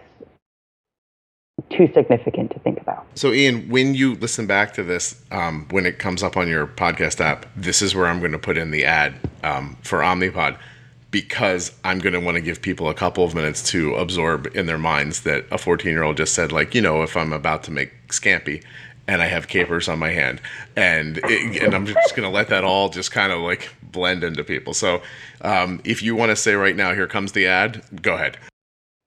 [1.69, 3.05] too significant to think about.
[3.15, 6.67] So, Ian, when you listen back to this, um, when it comes up on your
[6.67, 10.57] podcast app, this is where I'm going to put in the ad um, for Omnipod
[11.11, 14.65] because I'm going to want to give people a couple of minutes to absorb in
[14.65, 17.63] their minds that a 14 year old just said, like, you know, if I'm about
[17.63, 18.63] to make scampi
[19.07, 20.41] and I have capers on my hand,
[20.75, 24.23] and it, and I'm just going to let that all just kind of like blend
[24.23, 24.73] into people.
[24.73, 25.01] So,
[25.41, 28.37] um, if you want to say right now, here comes the ad, go ahead.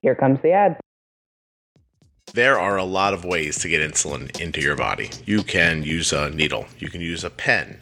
[0.03, 0.79] Here comes the ad.
[2.35, 5.11] There are a lot of ways to get insulin into your body.
[5.25, 7.81] You can use a needle, you can use a pen,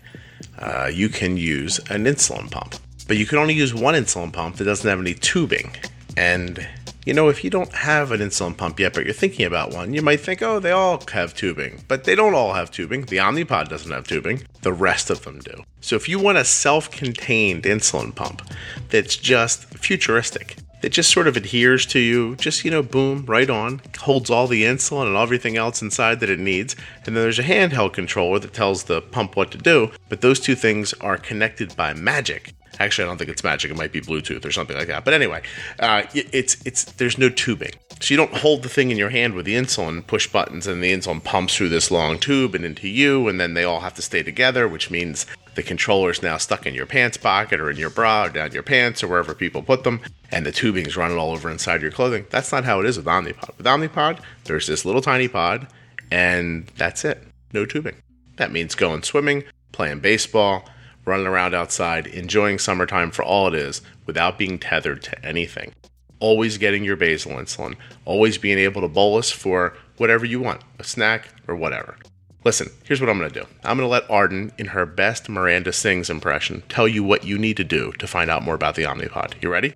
[0.58, 2.76] uh, you can use an insulin pump.
[3.06, 5.70] But you can only use one insulin pump that doesn't have any tubing.
[6.16, 6.66] And,
[7.04, 9.94] you know, if you don't have an insulin pump yet, but you're thinking about one,
[9.94, 11.84] you might think, oh, they all have tubing.
[11.88, 13.02] But they don't all have tubing.
[13.02, 15.62] The Omnipod doesn't have tubing, the rest of them do.
[15.80, 18.42] So if you want a self contained insulin pump
[18.88, 23.48] that's just futuristic, that just sort of adheres to you, just, you know, boom, right
[23.48, 26.76] on, holds all the insulin and everything else inside that it needs.
[27.04, 29.90] And then there's a handheld controller that tells the pump what to do.
[30.08, 32.52] But those two things are connected by magic.
[32.78, 33.70] Actually, I don't think it's magic.
[33.70, 35.04] It might be Bluetooth or something like that.
[35.04, 35.42] But anyway,
[35.78, 39.34] uh, it's it's there's no tubing, so you don't hold the thing in your hand
[39.34, 42.88] with the insulin, push buttons, and the insulin pumps through this long tube and into
[42.88, 46.36] you, and then they all have to stay together, which means the controller is now
[46.36, 49.34] stuck in your pants pocket or in your bra or down your pants or wherever
[49.34, 52.26] people put them, and the tubing is running all over inside your clothing.
[52.30, 53.56] That's not how it is with Omnipod.
[53.56, 55.66] With Omnipod, there's this little tiny pod,
[56.10, 57.22] and that's it.
[57.52, 57.96] No tubing.
[58.36, 60.68] That means going swimming, playing baseball,
[61.06, 65.72] running around outside, enjoying summertime for all it is without being tethered to anything.
[66.18, 70.84] Always getting your basal insulin, always being able to bolus for whatever you want, a
[70.84, 71.96] snack or whatever.
[72.44, 73.46] Listen, here's what I'm going to do.
[73.64, 77.38] I'm going to let Arden, in her best Miranda Sings impression, tell you what you
[77.38, 79.42] need to do to find out more about the Omnipod.
[79.42, 79.74] You ready?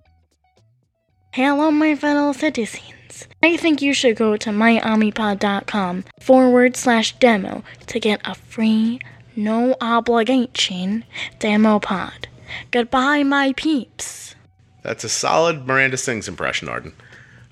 [1.33, 3.27] Hello, my fellow citizens.
[3.43, 8.99] I think you should go to myomnipod.com forward slash demo to get a free,
[9.35, 11.03] no obligation
[11.39, 12.27] demo pod.
[12.71, 14.35] Goodbye, my peeps.
[14.83, 16.93] That's a solid Miranda Sings impression, Arden.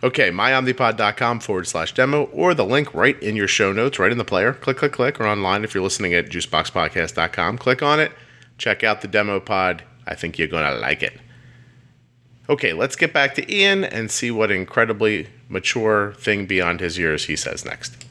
[0.02, 4.18] Okay, myomnipod.com forward slash demo, or the link right in your show notes, right in
[4.18, 4.54] the player.
[4.54, 7.58] Click, click, click, or online if you're listening at juiceboxpodcast.com.
[7.58, 8.13] Click on it,
[8.58, 9.84] check out the demo pod.
[10.08, 11.20] I think you're going to like it.
[12.50, 17.26] Okay, let's get back to Ian and see what incredibly mature thing beyond his years
[17.26, 18.09] he says next.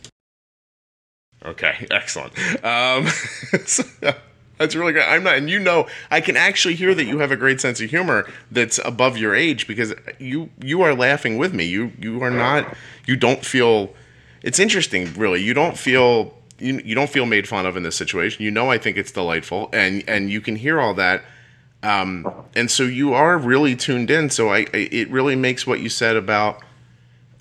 [1.45, 2.35] Okay, excellent.
[2.65, 3.07] Um,
[4.59, 5.03] that's really good.
[5.03, 7.81] I'm not, and you know, I can actually hear that you have a great sense
[7.81, 11.65] of humor that's above your age because you you are laughing with me.
[11.65, 12.77] You you are not.
[13.07, 13.95] You don't feel.
[14.43, 15.43] It's interesting, really.
[15.43, 16.35] You don't feel.
[16.61, 18.43] You, you don't feel made fun of in this situation.
[18.45, 21.23] You know, I think it's delightful, and and you can hear all that.
[21.81, 24.31] Um, and so you are really tuned in.
[24.31, 26.61] So I, I it really makes what you said about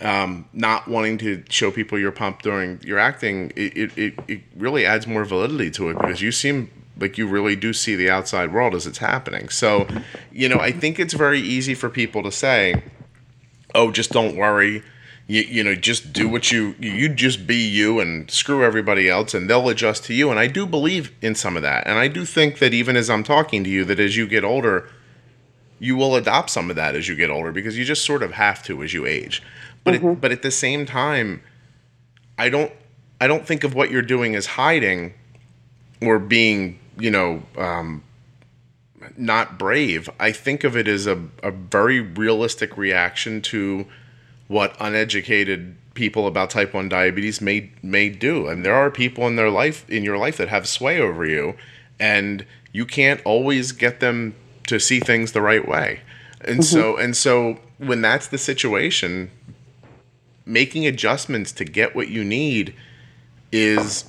[0.02, 4.42] um, not wanting to show people your pump during your acting, it, it, it, it
[4.56, 8.10] really adds more validity to it because you seem like you really do see the
[8.10, 9.50] outside world as it's happening.
[9.50, 9.88] So,
[10.32, 12.84] you know, I think it's very easy for people to say,
[13.76, 14.84] oh, just don't worry.
[15.28, 19.34] you, you know just do what you you just be you and screw everybody else
[19.34, 22.08] and they'll adjust to you and i do believe in some of that and i
[22.08, 24.90] do think that even as i'm talking to you that as you get older
[25.80, 28.32] you will adopt some of that as you get older because you just sort of
[28.32, 29.44] have to as you age
[29.88, 30.10] but mm-hmm.
[30.10, 31.42] it, but at the same time
[32.38, 32.74] i don't
[33.22, 35.14] i don't think of what you're doing as hiding
[36.02, 38.04] or being you know um,
[39.16, 43.86] not brave i think of it as a, a very realistic reaction to
[44.50, 49.38] what uneducated people about type 1 diabetes may may do and there are people in
[49.38, 51.56] their life in your life that have sway over you
[52.00, 54.36] and you can't always get them
[54.68, 56.02] to see things the right way
[56.42, 56.62] and mm-hmm.
[56.62, 59.32] so and so when that's the situation
[60.48, 62.74] making adjustments to get what you need
[63.52, 64.06] is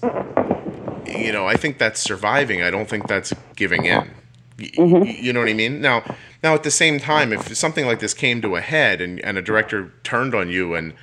[1.06, 4.10] you know i think that's surviving i don't think that's giving in
[4.58, 5.04] mm-hmm.
[5.04, 6.02] you know what i mean now
[6.42, 9.36] now, at the same time, if something like this came to a head and, and
[9.36, 10.94] a director turned on you and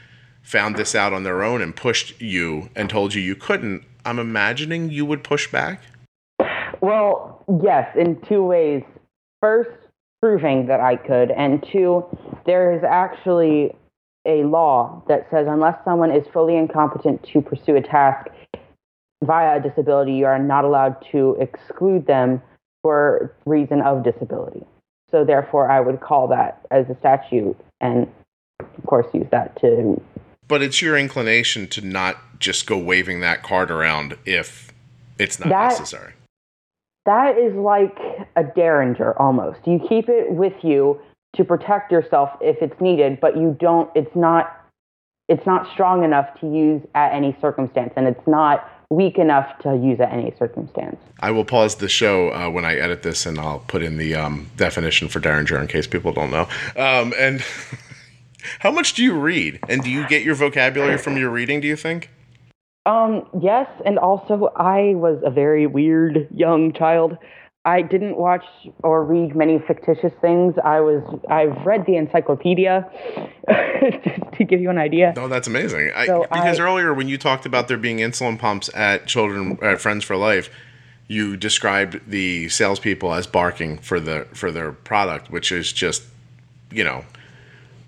[0.42, 4.20] found this out on their own and pushed you and told you you couldn't, I'm
[4.20, 5.82] imagining you would push back?
[6.82, 8.84] Well, yes, in two ways.
[9.42, 9.72] First,
[10.22, 12.06] proving that I could, and two,
[12.46, 13.76] there is actually
[14.26, 18.28] a law that says unless someone is fully incompetent to pursue a task
[19.24, 22.42] via a disability, you are not allowed to exclude them
[22.82, 24.64] for reason of disability.
[25.12, 28.08] So therefore, I would call that as a statute, and
[28.60, 30.02] of course, use that to.
[30.48, 34.72] But it's your inclination to not just go waving that card around if
[35.18, 36.14] it's not that, necessary.
[37.06, 37.98] That is like
[38.36, 39.60] a derringer almost.
[39.66, 41.00] You keep it with you
[41.36, 43.90] to protect yourself if it's needed, but you don't.
[43.96, 44.62] It's not.
[45.28, 49.76] It's not strong enough to use at any circumstance, and it's not weak enough to
[49.76, 50.98] use at any circumstance.
[51.20, 54.16] I will pause the show uh, when I edit this, and I'll put in the
[54.16, 56.48] um, definition for Derringer in case people don't know.
[56.76, 57.44] Um, and
[58.60, 59.60] how much do you read?
[59.68, 61.60] And do you get your vocabulary from your reading?
[61.62, 62.12] Do you think?
[62.86, 67.18] Um, yes, and also I was a very weird young child.
[67.66, 68.46] I didn't watch
[68.84, 70.54] or read many fictitious things.
[70.64, 72.88] I was I've read the encyclopedia
[73.48, 75.14] to give you an idea.
[75.16, 75.92] No, that's amazing.
[76.06, 79.82] So because I, earlier when you talked about there being insulin pumps at Children at
[79.82, 80.50] Friends for Life,
[81.08, 86.04] you described the salespeople as barking for the for their product, which is just
[86.72, 87.04] you know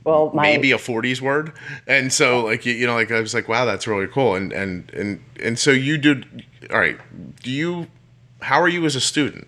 [0.03, 1.51] well my, maybe a 40s word
[1.85, 4.53] and so like you, you know like i was like wow that's really cool and
[4.53, 6.97] and and and so you did all right
[7.43, 7.87] do you
[8.41, 9.47] how are you as a student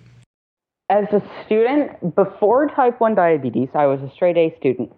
[0.90, 4.92] as a student, before type 1 diabetes, I was a straight A student.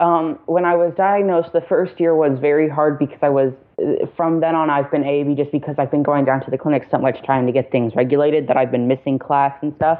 [0.00, 3.52] Um, when I was diagnosed, the first year was very hard because I was,
[4.16, 6.86] from then on, I've been AB just because I've been going down to the clinic
[6.90, 9.98] so much time to get things regulated that I've been missing class and stuff.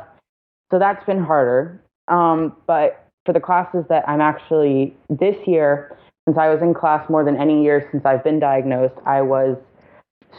[0.71, 1.83] So that's been harder.
[2.07, 7.09] Um, but for the classes that I'm actually this year, since I was in class
[7.11, 9.57] more than any year since I've been diagnosed, I was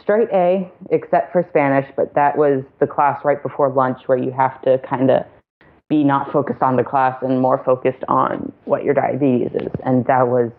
[0.02, 4.30] straight A, except for Spanish, but that was the class right before lunch where you
[4.30, 5.24] have to kind of
[5.88, 9.72] be not focused on the class and more focused on what your diabetes is.
[9.84, 10.52] And that was,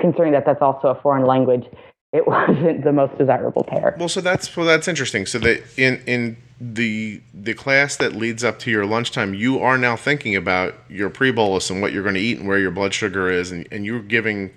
[0.00, 1.66] considering that that's also a foreign language,
[2.12, 3.94] it wasn't the most desirable pair.
[3.98, 5.26] Well, so that's well, that's interesting.
[5.26, 9.76] So that in in the the class that leads up to your lunchtime, you are
[9.76, 12.70] now thinking about your pre bolus and what you're going to eat and where your
[12.70, 14.50] blood sugar is, and, and you're giving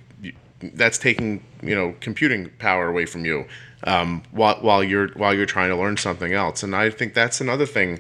[0.62, 3.46] that's taking you know computing power away from you
[3.84, 6.64] um, while while you're while you're trying to learn something else.
[6.64, 8.00] And I think that's another thing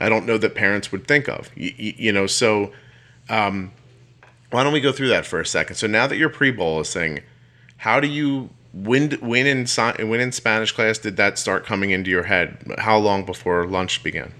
[0.00, 1.50] I don't know that parents would think of.
[1.54, 2.72] You, you know, so
[3.28, 3.72] um,
[4.50, 5.76] why don't we go through that for a second?
[5.76, 7.22] So now that you're pre-bolusing,
[7.76, 9.66] how do you when when in
[10.08, 12.74] when in Spanish class did that start coming into your head?
[12.78, 14.32] How long before lunch began?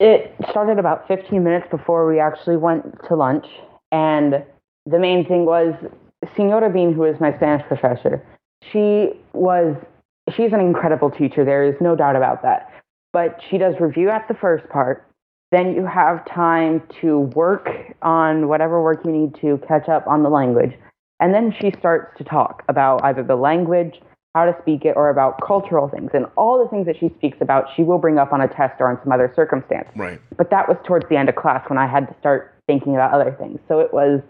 [0.00, 3.46] It started about 15 minutes before we actually went to lunch,
[3.92, 4.44] and
[4.86, 5.72] the main thing was
[6.36, 8.22] Senora Bean, who is my Spanish professor
[8.72, 9.76] she was
[10.34, 11.44] she's an incredible teacher.
[11.44, 12.70] There is no doubt about that.
[13.12, 15.06] But she does review at the first part.
[15.52, 17.68] Then you have time to work
[18.02, 20.72] on whatever work you need to catch up on the language.
[21.20, 24.00] And then she starts to talk about either the language
[24.34, 26.10] how to speak it or about cultural things.
[26.12, 28.80] And all the things that she speaks about she will bring up on a test
[28.80, 29.88] or in some other circumstance.
[29.94, 30.20] Right.
[30.36, 33.12] But that was towards the end of class when i had to start thinking about
[33.12, 33.60] other things.
[33.68, 34.20] So it was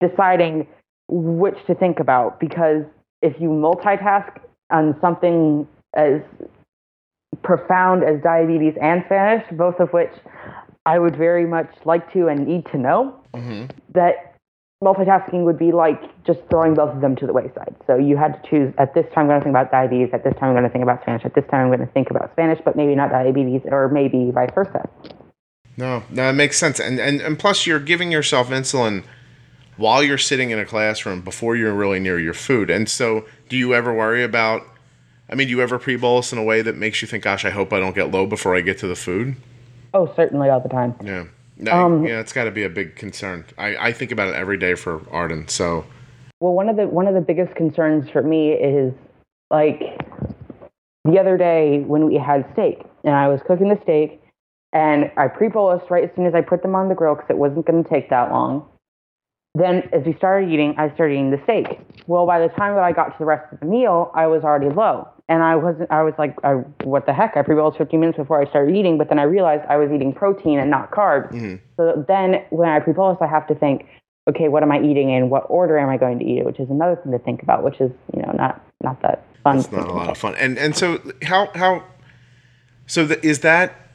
[0.00, 0.66] deciding
[1.08, 2.84] which to think about because
[3.22, 4.38] if you multitask
[4.70, 6.20] on something as
[7.42, 10.12] profound as diabetes and Spanish, both of which
[10.84, 13.66] I would very much like to and need to know, mm-hmm.
[13.94, 14.36] that
[14.82, 17.74] multitasking would be like just throwing both of them to the wayside.
[17.86, 20.24] So you had to choose at this time I'm going to think about diabetes, at
[20.24, 22.10] this time I'm going to think about Spanish, at this time I'm going to think
[22.10, 24.88] about Spanish, but maybe not diabetes, or maybe vice versa.
[25.76, 26.80] No, no, it makes sense.
[26.80, 29.04] And, and, and plus, you're giving yourself insulin
[29.76, 32.70] while you're sitting in a classroom before you're really near your food.
[32.70, 34.62] And so, do you ever worry about?
[35.28, 37.50] I mean, do you ever pre-bolus in a way that makes you think, "Gosh, I
[37.50, 39.36] hope I don't get low before I get to the food"?
[39.92, 40.94] Oh, certainly all the time.
[41.02, 41.24] Yeah,
[41.58, 43.44] no, um, yeah, it's got to be a big concern.
[43.58, 45.48] I, I think about it every day for Arden.
[45.48, 45.84] So,
[46.40, 48.92] well, one of the one of the biggest concerns for me is
[49.50, 49.80] like
[51.04, 54.20] the other day when we had steak and I was cooking the steak
[54.72, 57.38] and I pre-bolused right as soon as I put them on the grill because it
[57.38, 58.68] wasn't going to take that long.
[59.56, 61.80] Then, as we started eating, I started eating the steak.
[62.06, 64.42] Well, by the time that I got to the rest of the meal, I was
[64.44, 65.90] already low, and I wasn't.
[65.90, 68.98] I was like, I, "What the heck?" I pre-bolused 15 minutes before I started eating,
[68.98, 71.32] but then I realized I was eating protein and not carbs.
[71.32, 71.56] Mm-hmm.
[71.78, 73.86] So then, when I pre-bolus, I have to think,
[74.28, 76.44] okay, what am I eating, and what order am I going to eat it?
[76.44, 79.56] Which is another thing to think about, which is you know not not that fun.
[79.56, 80.34] It's not a lot of fun.
[80.34, 81.82] And and so how how
[82.86, 83.85] so the, is that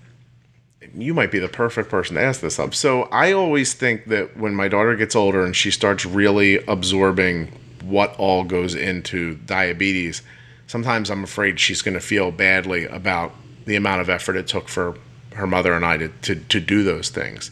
[0.96, 2.74] you might be the perfect person to ask this up.
[2.74, 7.48] So I always think that when my daughter gets older and she starts really absorbing
[7.84, 10.22] what all goes into diabetes,
[10.68, 13.34] sometimes I'm afraid she's going to feel badly about
[13.66, 14.98] the amount of effort it took for
[15.34, 17.52] her mother and I to, to, to do those things.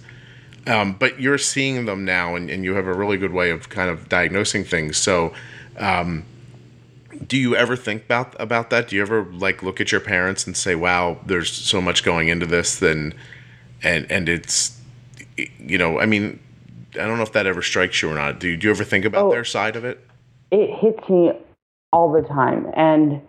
[0.67, 3.69] Um, but you're seeing them now, and, and you have a really good way of
[3.69, 4.97] kind of diagnosing things.
[4.97, 5.33] So,
[5.77, 6.25] um,
[7.27, 8.87] do you ever think about about that?
[8.87, 12.29] Do you ever like look at your parents and say, "Wow, there's so much going
[12.29, 13.13] into this," then,
[13.83, 14.79] and and it's,
[15.37, 16.39] you know, I mean,
[16.93, 18.39] I don't know if that ever strikes you or not.
[18.39, 20.05] Do you, do you ever think about oh, their side of it?
[20.51, 21.31] It hits me
[21.91, 23.21] all the time, and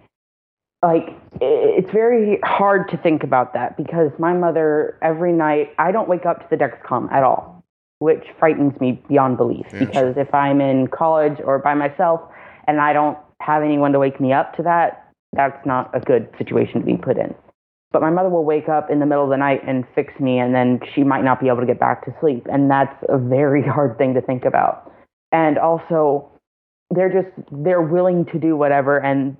[0.82, 1.10] like
[1.40, 6.26] it's very hard to think about that because my mother every night I don't wake
[6.26, 7.62] up to the Dexcom at all,
[7.98, 9.66] which frightens me beyond belief.
[9.72, 12.20] Yeah, because if I'm in college or by myself
[12.66, 16.28] and I don't have anyone to wake me up to that, that's not a good
[16.38, 17.34] situation to be put in.
[17.92, 20.38] But my mother will wake up in the middle of the night and fix me,
[20.38, 22.46] and then she might not be able to get back to sleep.
[22.50, 24.92] And that's a very hard thing to think about.
[25.32, 26.30] And also,
[26.90, 28.98] they're just, they're willing to do whatever.
[28.98, 29.36] And,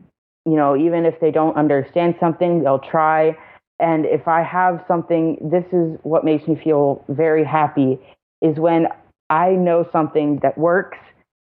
[0.47, 3.37] you know, even if they don't understand something, they'll try.
[3.79, 7.99] And if I have something, this is what makes me feel very happy
[8.43, 8.87] is when
[9.31, 10.99] I know something that works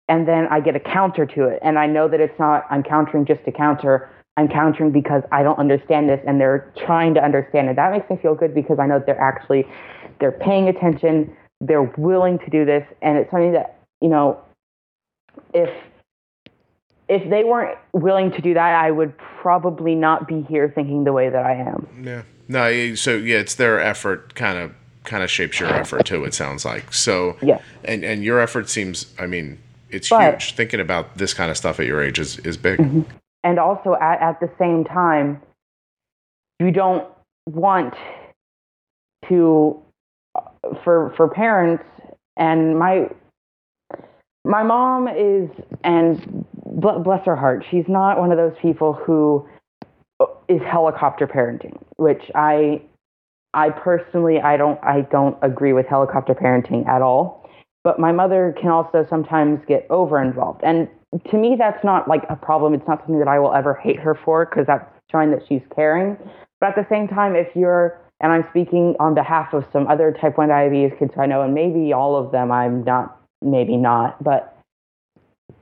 [0.09, 1.59] and then I get a counter to it.
[1.63, 4.09] And I know that it's not, I'm countering just to counter.
[4.37, 7.77] I'm countering because I don't understand this and they're trying to understand it.
[7.77, 9.67] That makes me feel good because I know they're actually,
[10.21, 11.35] they're paying attention.
[11.61, 12.87] They're willing to do this.
[13.03, 14.41] And it's something that, you know,
[15.55, 15.71] if,
[17.09, 21.13] if they weren't willing to do that, I would probably not be here thinking the
[21.13, 21.87] way that I am.
[22.03, 22.23] Yeah.
[22.49, 24.73] No, so yeah, it's their effort kind of
[25.05, 26.25] kind of shapes your effort too.
[26.25, 27.37] It sounds like so.
[27.43, 27.61] Yeah.
[27.85, 29.59] And and your effort seems, I mean,
[29.91, 30.55] it's but, huge.
[30.55, 32.79] Thinking about this kind of stuff at your age is, is big.
[32.79, 33.03] Mm-hmm.
[33.45, 35.41] And also at, at the same time,
[36.59, 37.09] you don't
[37.47, 37.95] want
[39.29, 39.81] to
[40.83, 41.85] for for parents
[42.37, 43.09] and my
[44.45, 45.49] my mom is
[45.85, 49.47] and bless her heart she's not one of those people who
[50.49, 52.83] is helicopter parenting which i
[53.55, 57.46] i personally i don't i don't agree with helicopter parenting at all
[57.87, 60.61] but my mother can also sometimes get over involved.
[60.65, 60.89] And
[61.31, 62.75] to me, that's not like a problem.
[62.75, 65.63] It's not something that I will ever hate her for because that's showing that she's
[65.73, 66.17] caring.
[66.61, 70.11] But at the same time, if you're, and I'm speaking on behalf of some other
[70.21, 74.21] type 1 diabetes kids I know, and maybe all of them, I'm not, maybe not,
[74.21, 74.59] but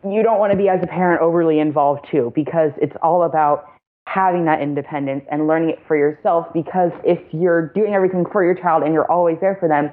[0.03, 3.67] you don't want to be as a parent overly involved too because it's all about
[4.07, 8.55] having that independence and learning it for yourself because if you're doing everything for your
[8.55, 9.91] child and you're always there for them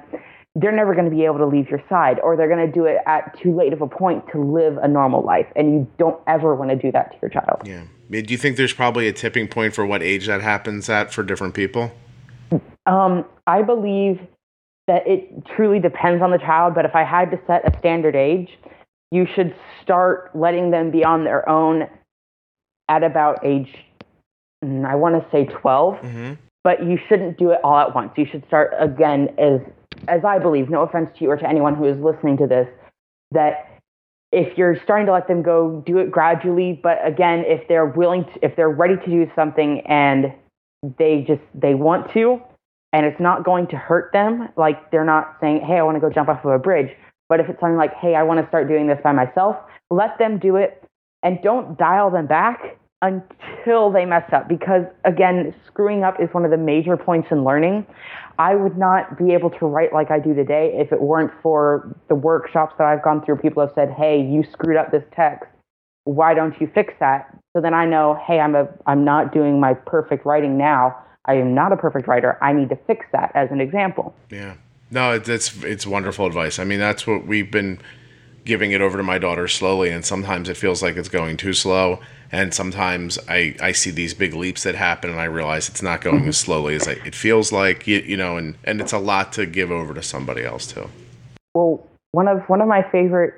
[0.54, 2.84] they're never going to be able to leave your side or they're going to do
[2.84, 6.20] it at too late of a point to live a normal life and you don't
[6.26, 7.62] ever want to do that to your child.
[7.64, 7.84] Yeah.
[8.10, 11.22] Do you think there's probably a tipping point for what age that happens at for
[11.22, 11.90] different people?
[12.86, 14.20] Um, i believe
[14.88, 18.16] that it truly depends on the child but if i had to set a standard
[18.16, 18.50] age
[19.12, 21.88] you should start letting them be on their own
[22.88, 23.72] at about age
[24.64, 26.32] mm, i want to say 12 mm-hmm.
[26.64, 28.12] but you shouldn't do it all at once.
[28.16, 29.60] You should start again as
[30.08, 32.68] as I believe, no offense to you or to anyone who is listening to this,
[33.30, 33.68] that
[34.30, 36.78] if you're starting to let them go, do it gradually.
[36.82, 40.32] But again, if they're willing to, if they're ready to do something and
[40.98, 42.40] they just, they want to,
[42.92, 46.00] and it's not going to hurt them, like they're not saying, hey, I want to
[46.00, 46.90] go jump off of a bridge.
[47.28, 49.56] But if it's something like, hey, I want to start doing this by myself,
[49.90, 50.82] let them do it
[51.22, 56.44] and don't dial them back until they mess up because again screwing up is one
[56.44, 57.84] of the major points in learning
[58.38, 61.94] i would not be able to write like i do today if it weren't for
[62.08, 63.36] the workshops that i've gone through.
[63.36, 65.48] People have said hey you screwed up this text.
[66.04, 67.36] Why don't you fix that?
[67.54, 70.96] So then i know hey i'm a i'm not doing my perfect writing now.
[71.24, 72.36] I am not a perfect writer.
[72.42, 74.14] I need to fix that as an example.
[74.30, 74.54] Yeah.
[74.90, 75.28] No it's
[75.62, 76.58] it's, wonderful advice.
[76.58, 77.80] I mean that's what we've been
[78.44, 81.52] giving it over to my daughter slowly, and sometimes it feels like it's going too
[81.52, 82.00] slow.
[82.32, 86.00] And sometimes I, I see these big leaps that happen, and I realize it's not
[86.00, 87.86] going as slowly as I, it feels like.
[87.86, 90.88] You, you know, and, and it's a lot to give over to somebody else too.
[91.54, 93.34] Well, one of one of my favorite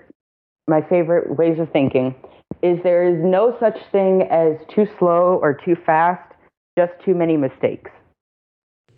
[0.69, 2.15] my favorite ways of thinking
[2.63, 6.33] is there is no such thing as too slow or too fast,
[6.79, 7.91] just too many mistakes.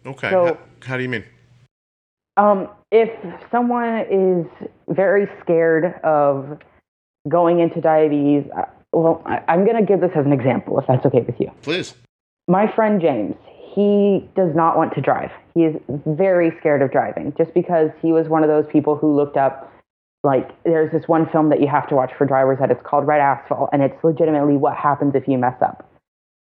[0.04, 0.30] Okay.
[0.30, 1.24] So, how, how do you mean?
[2.36, 3.10] Um, if
[3.50, 6.58] someone is very scared of
[7.28, 8.44] going into diabetes,
[8.96, 11.50] well, I, I'm going to give this as an example, if that's okay with you.
[11.62, 11.94] Please.
[12.48, 13.34] My friend James,
[13.74, 15.30] he does not want to drive.
[15.54, 15.76] He is
[16.06, 19.72] very scared of driving just because he was one of those people who looked up
[20.24, 23.06] like there's this one film that you have to watch for drivers that it's called
[23.06, 25.88] Red Asphalt and it's legitimately what happens if you mess up.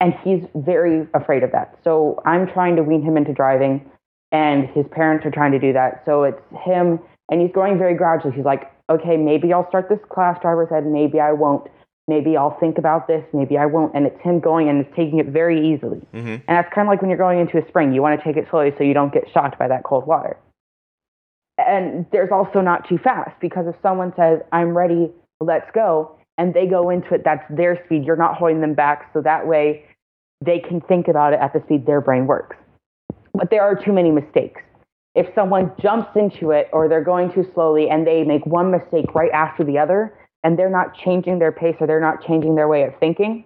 [0.00, 1.78] And he's very afraid of that.
[1.82, 3.90] So I'm trying to wean him into driving
[4.30, 6.02] and his parents are trying to do that.
[6.04, 7.00] So it's him
[7.30, 8.34] and he's going very gradually.
[8.36, 11.68] He's like, okay, maybe I'll start this class driver's ed, maybe I won't.
[12.08, 13.94] Maybe I'll think about this, maybe I won't.
[13.94, 16.00] And it's him going and it's taking it very easily.
[16.12, 16.28] Mm-hmm.
[16.28, 17.92] And that's kind of like when you're going into a spring.
[17.92, 20.36] You want to take it slowly so you don't get shocked by that cold water
[21.58, 26.54] and there's also not too fast because if someone says, I'm ready, let's go, and
[26.54, 28.04] they go into it, that's their speed.
[28.04, 29.10] You're not holding them back.
[29.12, 29.84] So that way
[30.44, 32.56] they can think about it at the speed their brain works.
[33.34, 34.60] But there are too many mistakes.
[35.14, 39.14] If someone jumps into it or they're going too slowly and they make one mistake
[39.14, 42.68] right after the other and they're not changing their pace or they're not changing their
[42.68, 43.44] way of thinking,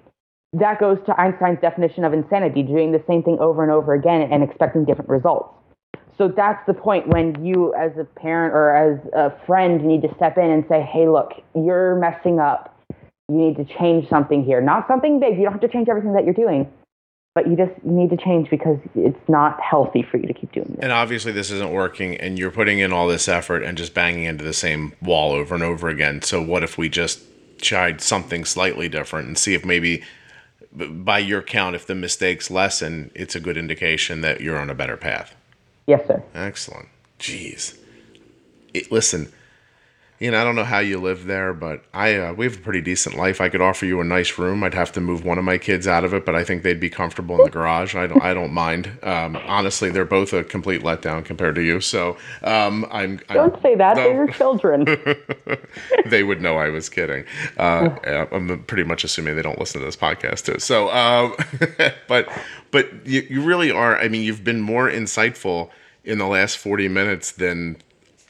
[0.52, 4.22] that goes to Einstein's definition of insanity, doing the same thing over and over again
[4.32, 5.52] and expecting different results.
[6.16, 10.14] So that's the point when you, as a parent or as a friend, need to
[10.16, 12.72] step in and say, hey, look, you're messing up.
[13.28, 14.62] You need to change something here.
[14.62, 15.36] Not something big.
[15.36, 16.72] You don't have to change everything that you're doing,
[17.36, 20.68] but you just need to change because it's not healthy for you to keep doing
[20.70, 20.78] this.
[20.80, 24.24] And obviously, this isn't working, and you're putting in all this effort and just banging
[24.24, 26.22] into the same wall over and over again.
[26.22, 27.20] So, what if we just
[27.60, 30.02] tried something slightly different and see if maybe
[30.72, 34.74] by your count, if the mistakes lessen, it's a good indication that you're on a
[34.74, 35.34] better path.
[35.86, 36.22] Yes, sir.
[36.34, 36.88] Excellent.
[37.18, 37.76] Jeez.
[38.72, 39.30] It, listen,
[40.18, 42.60] you know, I don't know how you live there, but I uh, we have a
[42.60, 43.40] pretty decent life.
[43.40, 44.64] I could offer you a nice room.
[44.64, 46.80] I'd have to move one of my kids out of it, but I think they'd
[46.80, 47.94] be comfortable in the garage.
[47.94, 48.98] I don't I don't mind.
[49.02, 51.80] Um, honestly, they're both a complete letdown compared to you.
[51.80, 53.96] So um, I'm, I'm don't say that.
[53.96, 54.02] No.
[54.04, 54.84] They're your children.
[56.06, 57.24] they would know I was kidding.
[57.58, 57.90] Uh,
[58.32, 60.58] I'm pretty much assuming they don't listen to this podcast too.
[60.60, 61.34] So, um,
[62.08, 62.28] but
[62.70, 63.98] but you, you really are.
[63.98, 65.70] I mean, you've been more insightful
[66.04, 67.76] in the last 40 minutes than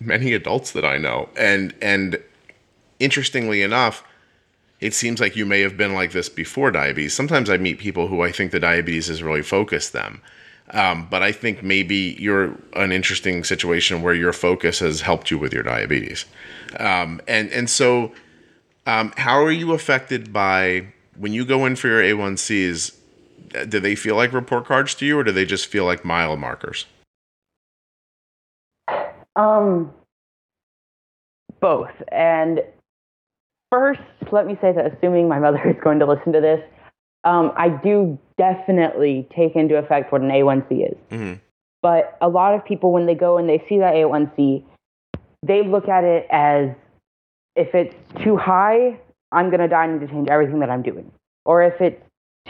[0.01, 1.29] many adults that I know.
[1.37, 2.23] And and
[2.99, 4.05] interestingly enough,
[4.81, 7.15] it seems like you may have been like this before diabetes.
[7.15, 10.21] Sometimes I meet people who I think the diabetes has really focused them.
[10.71, 15.39] Um, but I think maybe you're an interesting situation where your focus has helped you
[15.39, 16.25] with your diabetes.
[16.81, 18.13] Um, and and so,
[18.85, 22.97] um, how are you affected by when you go in for your A1Cs?
[23.69, 26.37] Do they feel like report cards to you, or do they just feel like mile
[26.37, 26.85] markers?
[29.37, 29.93] Um,
[31.61, 31.91] both.
[32.11, 32.61] And
[33.71, 34.01] first,
[34.33, 36.61] let me say that assuming my mother is going to listen to this,
[37.25, 40.97] um, I do definitely take into effect what an A1C is.
[41.11, 41.35] Mm-hmm.
[41.83, 44.65] But a lot of people, when they go and they see that A1C,
[45.43, 46.71] they look at it as
[47.55, 48.99] if it's too high,
[49.33, 51.11] I'm going to die and need to change everything that I'm doing.
[51.45, 52.03] Or if it's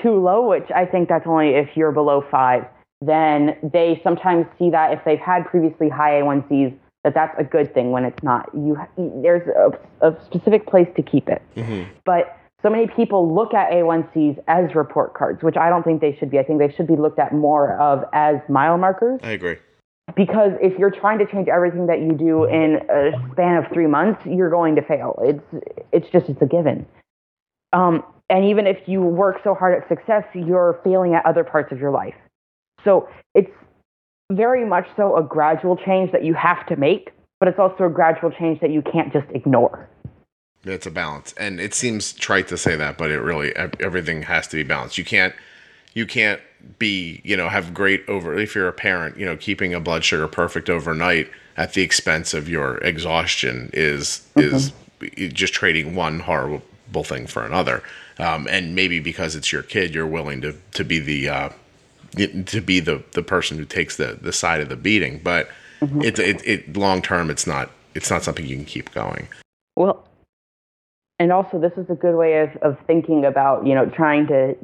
[0.03, 2.65] too low, which I think that's only if you're below five,
[3.01, 6.75] then they sometimes see that if they've had previously high A1Cs,
[7.05, 8.49] that that's a good thing when it's not.
[8.53, 8.77] You
[9.23, 11.43] there's a, a specific place to keep it.
[11.55, 11.91] Mm-hmm.
[12.05, 16.17] But so many people look at A1Cs as report cards, which I don't think they
[16.17, 16.39] should be.
[16.39, 19.21] I think they should be looked at more of as mile markers.
[19.23, 19.57] I agree.
[20.17, 23.87] Because if you're trying to change everything that you do in a span of three
[23.87, 25.21] months, you're going to fail.
[25.23, 26.87] It's it's just it's a given.
[27.73, 31.71] Um, and even if you work so hard at success, you're failing at other parts
[31.73, 32.15] of your life.
[32.85, 33.51] So it's
[34.33, 37.91] very much so a gradual change that you have to make, but it's also a
[37.91, 39.89] gradual change that you can't just ignore.
[40.65, 44.49] It's a balance, and it seems trite to say that, but it really everything has
[44.49, 44.99] to be balanced.
[44.99, 45.33] You can't
[45.95, 46.41] you can't
[46.79, 50.05] be you know have great over if you're a parent you know keeping a blood
[50.05, 54.55] sugar perfect overnight at the expense of your exhaustion is mm-hmm.
[55.17, 57.83] is just trading one horrible thing for another
[58.19, 61.49] um, and maybe because it's your kid you're willing to to be the uh,
[62.17, 65.21] to be the the person who takes the the side of the beating.
[65.23, 65.49] But
[65.81, 66.03] mm-hmm.
[66.03, 69.29] it, it it long term, it's not it's not something you can keep going.
[69.77, 70.07] Well,
[71.19, 74.57] and also this is a good way of of thinking about you know trying to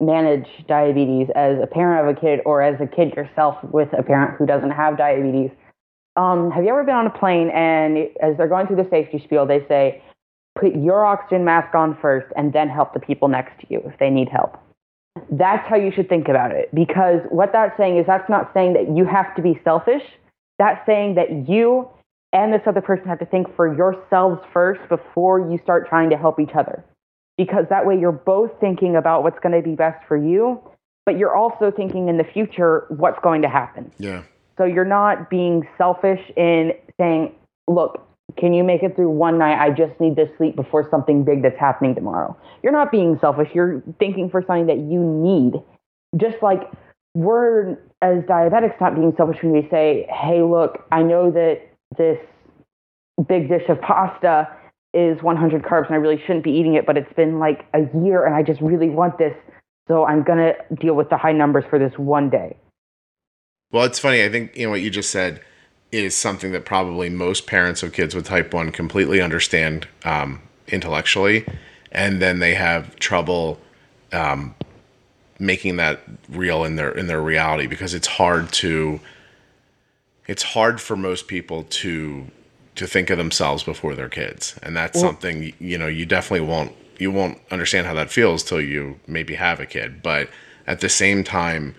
[0.00, 4.02] manage diabetes as a parent of a kid or as a kid yourself with a
[4.02, 5.50] parent who doesn't have diabetes.
[6.16, 9.22] Um, have you ever been on a plane and as they're going through the safety
[9.24, 10.02] spiel, they say,
[10.58, 13.98] put your oxygen mask on first and then help the people next to you if
[13.98, 14.58] they need help.
[15.30, 18.74] That's how you should think about it because what that's saying is that's not saying
[18.74, 20.02] that you have to be selfish.
[20.58, 21.88] That's saying that you
[22.32, 26.16] and this other person have to think for yourselves first before you start trying to
[26.16, 26.84] help each other.
[27.36, 30.60] Because that way you're both thinking about what's going to be best for you,
[31.06, 33.90] but you're also thinking in the future what's going to happen.
[33.98, 34.22] Yeah.
[34.58, 37.34] So you're not being selfish in saying,
[37.66, 38.06] look,
[38.36, 39.58] can you make it through one night?
[39.58, 42.36] I just need to sleep before something big that's happening tomorrow.
[42.62, 43.48] You're not being selfish.
[43.54, 45.62] You're thinking for something that you need.
[46.16, 46.60] Just like
[47.14, 47.72] we're,
[48.02, 51.62] as diabetics, not being selfish when we say, hey, look, I know that
[51.96, 52.18] this
[53.28, 54.48] big dish of pasta
[54.92, 57.80] is 100 carbs and I really shouldn't be eating it, but it's been like a
[58.02, 59.34] year and I just really want this.
[59.88, 62.56] So I'm going to deal with the high numbers for this one day.
[63.72, 64.24] Well, it's funny.
[64.24, 65.42] I think, you know, what you just said
[65.92, 71.44] is something that probably most parents of kids with type 1 completely understand um, intellectually.
[71.90, 73.60] And then they have trouble
[74.12, 74.54] um,
[75.40, 79.00] making that real in their in their reality because it's hard to
[80.26, 82.26] it's hard for most people to
[82.74, 86.46] to think of themselves before their kids and that's well, something you know you definitely
[86.46, 90.28] won't you won't understand how that feels till you maybe have a kid but
[90.66, 91.74] at the same time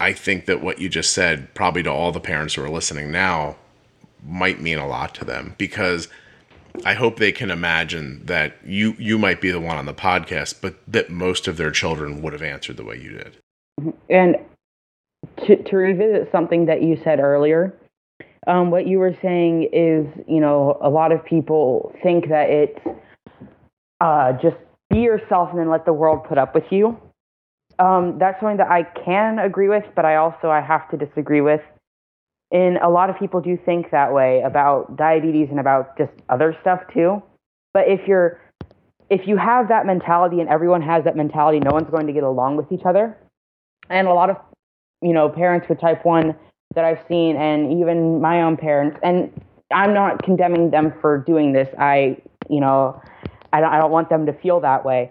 [0.00, 3.10] i think that what you just said probably to all the parents who are listening
[3.10, 3.56] now
[4.24, 6.08] might mean a lot to them because
[6.84, 10.60] i hope they can imagine that you you might be the one on the podcast
[10.60, 13.36] but that most of their children would have answered the way you did
[14.08, 14.36] and
[15.46, 17.74] to, to revisit something that you said earlier,
[18.46, 22.80] um, what you were saying is, you know, a lot of people think that it's
[24.00, 24.56] uh, just
[24.90, 26.96] be yourself and then let the world put up with you.
[27.78, 31.40] Um, that's something that I can agree with, but I also I have to disagree
[31.40, 31.60] with.
[32.50, 36.56] And a lot of people do think that way about diabetes and about just other
[36.60, 37.22] stuff too.
[37.74, 38.40] But if you're
[39.10, 42.24] if you have that mentality and everyone has that mentality, no one's going to get
[42.24, 43.16] along with each other.
[43.88, 44.36] And a lot of
[45.02, 46.34] you know, parents with type 1
[46.74, 48.98] that I've seen, and even my own parents.
[49.02, 49.30] And
[49.72, 51.68] I'm not condemning them for doing this.
[51.78, 52.18] I,
[52.48, 53.00] you know,
[53.52, 55.10] I don't, I don't want them to feel that way.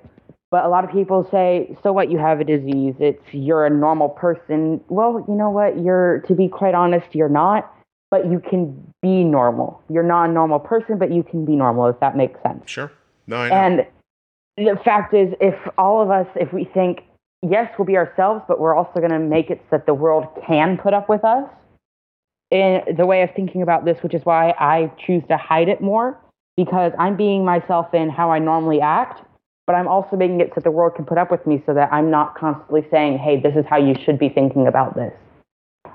[0.51, 2.95] But a lot of people say, so what, you have a disease.
[2.99, 4.79] It's, you're a normal person.
[4.87, 5.79] Well, you know what?
[5.79, 7.73] You're, to be quite honest, you're not,
[8.11, 9.81] but you can be normal.
[9.89, 12.63] You're not a normal person, but you can be normal, if that makes sense.
[12.67, 12.91] Sure.
[13.27, 13.55] No, I know.
[13.55, 13.87] And
[14.57, 17.01] the fact is, if all of us, if we think,
[17.41, 20.27] yes, we'll be ourselves, but we're also going to make it so that the world
[20.47, 21.49] can put up with us.
[22.51, 25.81] In the way of thinking about this, which is why I choose to hide it
[25.81, 26.17] more,
[26.55, 29.23] because I'm being myself in how I normally act,
[29.67, 31.91] but I'm also making it so the world can put up with me so that
[31.91, 35.13] I'm not constantly saying, hey, this is how you should be thinking about this.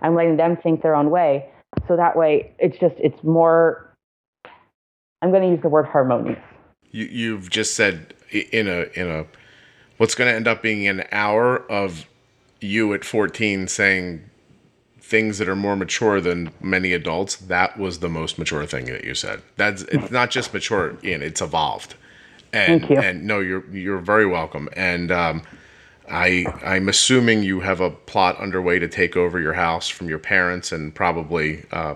[0.02, 1.48] I'm letting them think their own way.
[1.86, 3.94] So that way, it's just, it's more,
[5.22, 6.40] I'm going to use the word harmonious.
[6.90, 9.26] You, you've just said in a, in a,
[9.98, 12.06] what's going to end up being an hour of
[12.60, 14.24] you at 14 saying
[14.98, 19.02] things that are more mature than many adults that was the most mature thing that
[19.02, 21.94] you said that's it's not just mature ian it's evolved
[22.52, 22.98] and Thank you.
[22.98, 24.68] and no you're you're very welcome.
[24.74, 25.42] And um,
[26.08, 30.18] i i'm assuming you have a plot underway to take over your house from your
[30.18, 31.94] parents and probably uh,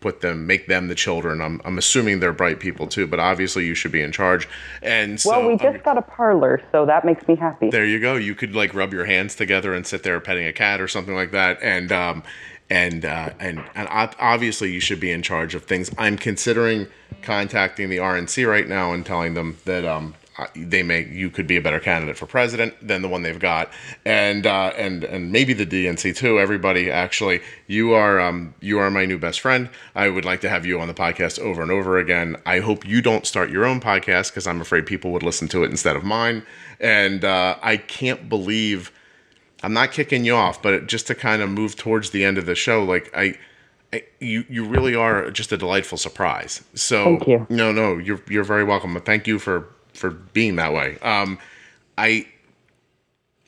[0.00, 1.42] put them make them the children.
[1.42, 4.48] I'm, I'm assuming they're bright people too but obviously you should be in charge.
[4.82, 7.68] And so well we just got a parlor so that makes me happy.
[7.68, 8.14] There you go.
[8.16, 11.14] You could like rub your hands together and sit there petting a cat or something
[11.14, 11.58] like that.
[11.62, 12.22] And um
[12.70, 16.86] and uh, and and obviously you should be in charge of things i'm considering
[17.22, 20.14] contacting the rnc right now and telling them that um
[20.54, 23.70] they may you could be a better candidate for president than the one they've got,
[24.04, 26.38] and uh, and and maybe the DNC too.
[26.38, 29.68] Everybody, actually, you are um, you are my new best friend.
[29.94, 32.36] I would like to have you on the podcast over and over again.
[32.46, 35.64] I hope you don't start your own podcast because I'm afraid people would listen to
[35.64, 36.44] it instead of mine.
[36.78, 38.92] And uh, I can't believe
[39.62, 42.46] I'm not kicking you off, but just to kind of move towards the end of
[42.46, 43.38] the show, like I
[44.20, 46.62] you you really are just a delightful surprise.
[46.74, 47.46] So thank you.
[47.48, 48.98] No, no, you're you're very welcome.
[49.00, 50.98] Thank you for for being that way.
[51.02, 51.38] Um,
[51.98, 52.26] I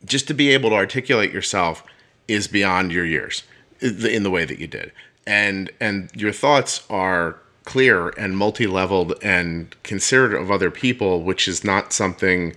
[0.05, 1.85] just to be able to articulate yourself
[2.29, 3.45] is beyond your years
[3.81, 4.93] in the way that you did,
[5.27, 11.63] and and your thoughts are clear and multi-leveled and considerate of other people, which is
[11.63, 12.57] not something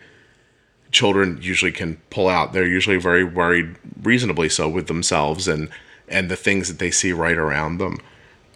[0.96, 2.54] children usually can pull out.
[2.54, 5.70] They're usually very worried, reasonably so, with themselves and
[6.08, 8.00] and the things that they see right around them.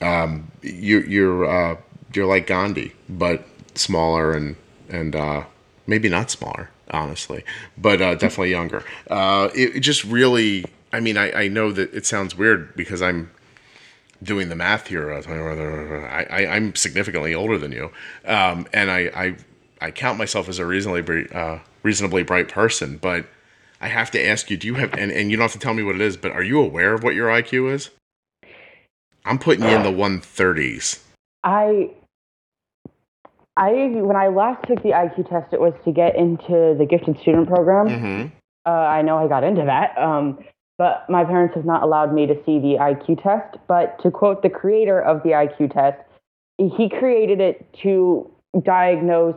[0.02, 1.76] Um, you, you're uh,
[2.14, 4.56] you're like Gandhi, but smaller and
[4.88, 5.44] and uh,
[5.86, 7.44] maybe not smaller, honestly,
[7.78, 8.86] but uh, definitely younger.
[9.10, 10.64] Uh, it, it, just really,
[10.94, 13.32] I mean, I, I know that it sounds weird because I'm
[14.24, 15.14] doing the math here.
[15.14, 17.92] I, am significantly older than you,
[18.24, 19.36] um, and I, I
[19.82, 23.25] I count myself as a reasonably uh, reasonably bright person, but
[23.82, 25.73] I have to ask you, do you have and, and you don't have to tell
[25.73, 27.89] me what it is, but are you aware of what your IQ is?
[29.25, 31.03] I'm putting you in the 130s.
[31.43, 31.91] I
[33.55, 37.19] I when I last took the IQ test, it was to get into the gifted
[37.19, 37.88] student program.
[37.88, 38.27] Mm-hmm.
[38.65, 40.39] Uh, I know I got into that, um,
[40.77, 43.57] but my parents have not allowed me to see the IQ test.
[43.67, 45.97] But to quote the creator of the IQ test,
[46.57, 48.32] he created it to
[48.63, 49.36] diagnose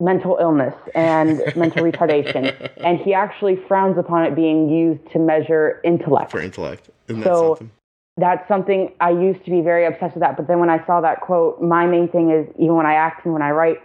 [0.00, 5.80] mental illness and mental retardation, and he actually frowns upon it being used to measure
[5.84, 6.30] intellect.
[6.30, 7.70] For intellect, isn't So- that something?
[8.16, 10.36] that's something I used to be very obsessed with that.
[10.36, 13.24] But then when I saw that quote, my main thing is even when I act
[13.24, 13.78] and when I write,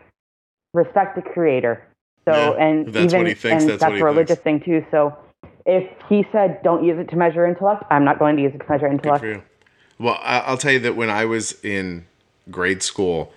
[0.74, 1.84] respect the creator.
[2.26, 4.84] So Yeah, and that's even what he thinks, and that's what a religious thing too.
[4.89, 5.16] So
[5.66, 8.59] if he said don't use it to measure intellect, I'm not going to use it
[8.59, 9.45] to measure intellect.
[9.99, 12.07] Well, I'll tell you that when I was in
[12.49, 13.32] grade school,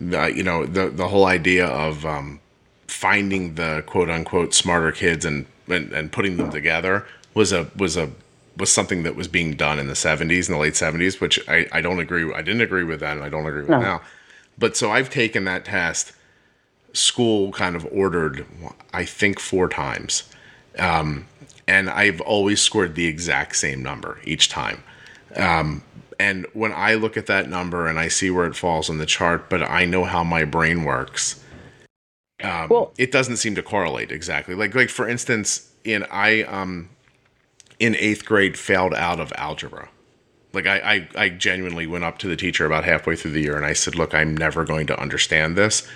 [0.00, 2.40] the, you know, the the whole idea of um,
[2.86, 7.96] finding the quote unquote smarter kids and, and and putting them together was a was
[7.96, 8.10] a
[8.56, 11.66] was something that was being done in the 70s in the late 70s which I,
[11.72, 12.34] I don't agree with.
[12.34, 13.80] I didn't agree with that and I don't agree with No.
[13.80, 14.02] now.
[14.58, 16.12] But so I've taken that test
[16.92, 18.44] school kind of ordered
[18.92, 20.24] I think four times.
[20.78, 21.26] Um,
[21.68, 24.82] and I've always scored the exact same number each time.
[25.36, 25.82] Um,
[26.20, 29.06] and when I look at that number and I see where it falls on the
[29.06, 31.42] chart, but I know how my brain works,
[32.42, 34.54] um, Well- it doesn't seem to correlate exactly.
[34.54, 36.90] Like, like for instance, in I um,
[37.78, 39.88] in eighth grade failed out of algebra.
[40.52, 40.76] Like I,
[41.16, 43.72] I, I genuinely went up to the teacher about halfway through the year and I
[43.72, 45.88] said, "Look, I'm never going to understand this.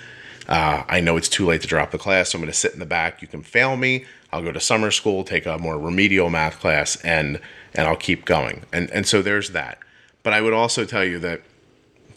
[0.48, 2.72] Uh, I know it's too late to drop the class, so I'm going to sit
[2.72, 3.20] in the back.
[3.20, 4.06] You can fail me.
[4.32, 7.40] I'll go to summer school, take a more remedial math class, and
[7.74, 8.64] and I'll keep going.
[8.72, 9.78] And and so there's that.
[10.24, 11.42] But I would also tell you that,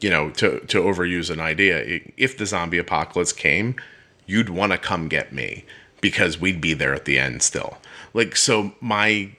[0.02, 3.76] you know, to to overuse an idea, if the zombie apocalypse came,
[4.26, 5.66] you'd want to come get me
[6.02, 7.78] because we'd be there at the end still.
[8.16, 9.36] Like so, my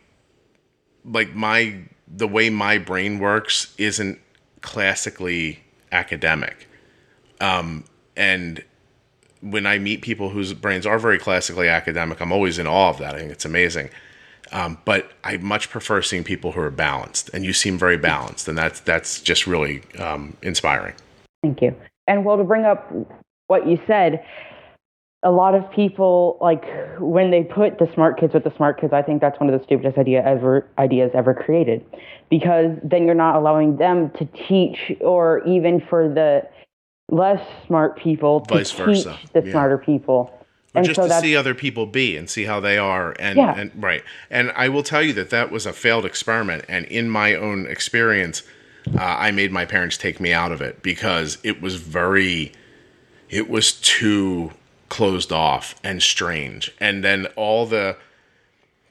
[1.04, 4.20] like my the way my brain works isn't
[4.60, 5.60] classically
[5.90, 6.68] academic.
[7.40, 7.84] Um
[8.16, 8.62] and
[9.40, 12.98] when i meet people whose brains are very classically academic i'm always in awe of
[12.98, 13.14] that.
[13.14, 13.88] I think it's amazing
[14.53, 18.49] um, but i much prefer seeing people who are balanced and you seem very balanced
[18.49, 20.94] and that's that's just really um, inspiring
[21.42, 21.74] Thank you.
[22.07, 22.92] And well, to bring up
[23.46, 24.24] what you said,
[25.22, 26.64] a lot of people like
[26.99, 28.92] when they put the smart kids with the smart kids.
[28.92, 31.84] I think that's one of the stupidest idea ever ideas ever created,
[32.30, 36.42] because then you're not allowing them to teach, or even for the
[37.11, 39.51] less smart people to Vice teach versa, the yeah.
[39.51, 40.32] smarter people.
[40.74, 43.36] Or and just so to see other people be and see how they are and,
[43.38, 43.54] Yeah.
[43.58, 44.02] and right.
[44.30, 46.64] And i will tell you that that was a failed experiment.
[46.68, 48.42] And in my own experience
[48.94, 52.52] uh, i made my parents take me out of it because it was very
[53.28, 54.52] it was too
[54.88, 56.72] closed off and strange.
[56.80, 57.96] And then all the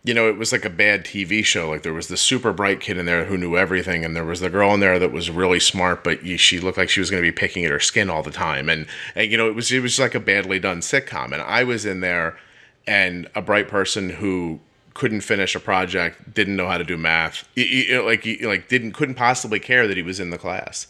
[0.04, 1.70] you know it was like a bad tv show.
[1.70, 4.40] Like there was the super bright kid in there who knew everything and there was
[4.40, 7.22] the girl in there that was really smart but she looked like she was going
[7.22, 8.70] to be picking at her skin all the time.
[8.70, 11.34] And, and you know it was it was like a badly done sitcom.
[11.34, 12.38] And i was in there
[12.86, 14.60] and a bright person who
[14.94, 18.68] couldn't finish a project didn't know how to do math y- y- like y- like
[18.68, 20.88] didn't couldn't possibly care that he was in the class.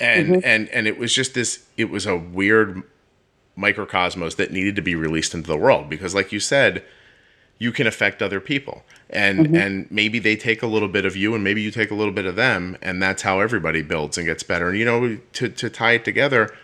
[0.00, 0.40] And mm-hmm.
[0.44, 2.82] and and it was just this it was a weird
[3.58, 6.82] microcosmos that needed to be released into the world because like you said
[7.62, 8.82] you can affect other people.
[9.10, 9.54] And mm-hmm.
[9.56, 12.12] and maybe they take a little bit of you and maybe you take a little
[12.12, 14.68] bit of them and that's how everybody builds and gets better.
[14.68, 16.54] And you know to to tie it together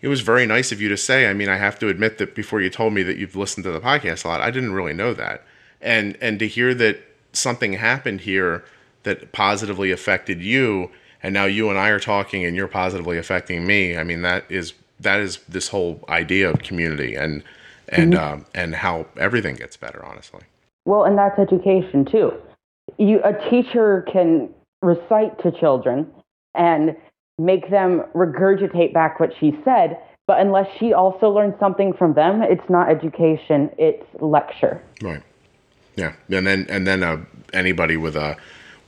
[0.00, 2.34] it was very nice of you to say i mean i have to admit that
[2.34, 4.92] before you told me that you've listened to the podcast a lot i didn't really
[4.92, 5.44] know that.
[5.80, 6.96] And and to hear that
[7.32, 8.64] something happened here
[9.04, 10.90] that positively affected you
[11.22, 14.44] and now you and i are talking and you're positively affecting me i mean that
[14.50, 17.14] is that is this whole idea of community.
[17.14, 17.42] And
[17.94, 20.40] and um, and how everything gets better honestly
[20.84, 22.32] Well, and that's education too.
[22.98, 24.50] You, a teacher can
[24.82, 26.06] recite to children
[26.54, 26.96] and
[27.38, 32.42] make them regurgitate back what she said, but unless she also learns something from them,
[32.42, 34.82] it's not education, it's lecture.
[35.02, 35.22] Right.
[35.96, 38.36] Yeah, and then and then uh, anybody with a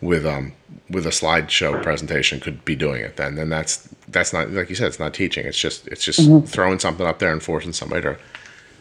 [0.01, 0.53] with um
[0.91, 3.17] with a slideshow presentation could be doing it.
[3.17, 4.89] Then then that's that's not like you said.
[4.89, 5.47] It's not teaching.
[5.47, 8.17] It's just it's just throwing something up there and forcing somebody to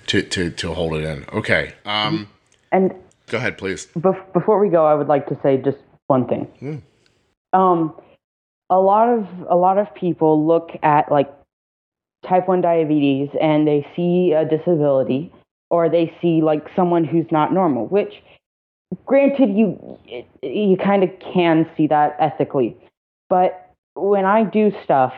[0.07, 1.25] to to, to hold it in.
[1.33, 1.73] Okay.
[1.85, 2.29] Um.
[2.71, 2.93] And
[3.27, 3.87] Go ahead, please.
[3.97, 5.77] bef- before we go, I would like to say just
[6.07, 6.47] one thing.
[6.61, 6.81] Mm.
[7.57, 7.95] Um,
[8.69, 11.31] a lot of a lot of people look at like
[12.27, 15.31] type one diabetes and they see a disability
[15.69, 17.87] or they see like someone who's not normal.
[17.87, 18.13] Which,
[19.05, 19.99] granted, you
[20.43, 22.77] you kind of can see that ethically,
[23.29, 25.13] but when I do stuff,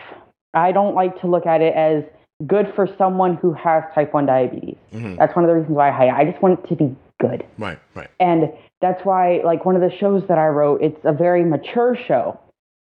[0.54, 2.04] I don't like to look at it as
[2.46, 4.78] good for someone who has type 1 diabetes.
[4.94, 5.16] Mm-hmm.
[5.16, 7.44] That's one of the reasons why I, I just want it to be good.
[7.58, 8.10] Right, right.
[8.20, 11.98] And that's why, like, one of the shows that I wrote, it's a very mature
[12.08, 12.40] show.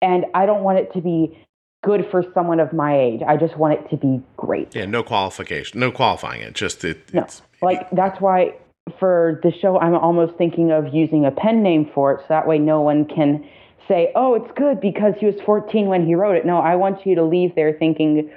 [0.02, 1.38] And I don't want it to be
[1.82, 3.22] good for someone of my age.
[3.26, 4.74] I just want it to be great.
[4.74, 6.54] Yeah, no qualification, no qualifying it.
[6.54, 8.54] Just it, No, it's like that's why
[8.98, 12.46] for the show, I'm almost thinking of using a pen name for it, so that
[12.46, 13.46] way no one can
[13.88, 17.06] say, "Oh, it's good because he was 14 when he wrote it." No, I want
[17.06, 18.30] you to leave there thinking,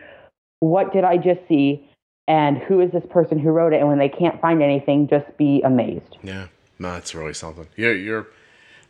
[0.64, 1.89] "What did I just see?"
[2.28, 3.80] And who is this person who wrote it?
[3.80, 6.18] And when they can't find anything, just be amazed.
[6.24, 6.47] Yeah,
[6.80, 7.68] no, that's really something.
[7.76, 8.28] You're, you're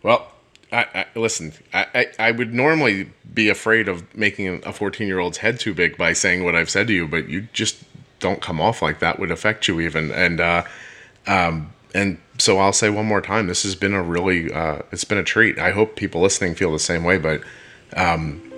[0.01, 0.31] well.
[0.71, 1.53] I, I listen.
[1.73, 5.73] I, I, I would normally be afraid of making a 14 year old's head too
[5.73, 7.83] big by saying what I've said to you, but you just
[8.19, 10.11] don't come off like that would affect you even.
[10.11, 10.63] And uh,
[11.27, 15.03] um, and so I'll say one more time, this has been a really, uh, it's
[15.03, 15.59] been a treat.
[15.59, 17.41] I hope people listening feel the same way, but
[17.95, 18.52] um, yeah,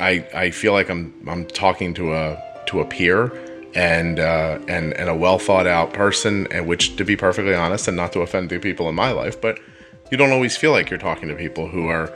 [0.00, 3.32] I I feel like I'm I'm talking to a to a peer
[3.74, 7.88] and uh, and and a well thought out person, and which to be perfectly honest,
[7.88, 9.58] and not to offend the people in my life, but
[10.10, 12.12] you don't always feel like you're talking to people who are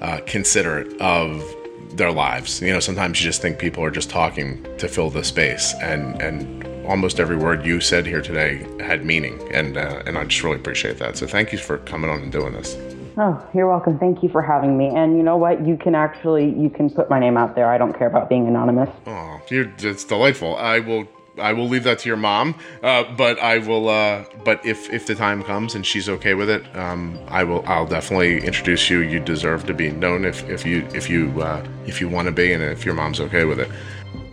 [0.00, 1.44] uh, considerate of
[1.92, 2.60] their lives.
[2.60, 6.20] You know, sometimes you just think people are just talking to fill the space, and
[6.20, 10.42] and almost every word you said here today had meaning, and uh, and I just
[10.42, 11.16] really appreciate that.
[11.16, 12.76] So thank you for coming on and doing this.
[13.18, 13.98] Oh, you're welcome.
[13.98, 14.88] Thank you for having me.
[14.88, 15.66] And you know what?
[15.66, 17.70] You can actually you can put my name out there.
[17.70, 18.90] I don't care about being anonymous.
[19.06, 20.56] Oh, you're, it's delightful.
[20.56, 21.08] I will
[21.38, 23.88] I will leave that to your mom, uh, but I will.
[23.88, 27.64] Uh, but if if the time comes and she's okay with it, um, I will.
[27.66, 29.00] I'll definitely introduce you.
[29.00, 32.32] You deserve to be known if if you if you uh, if you want to
[32.32, 33.70] be, and if your mom's okay with it.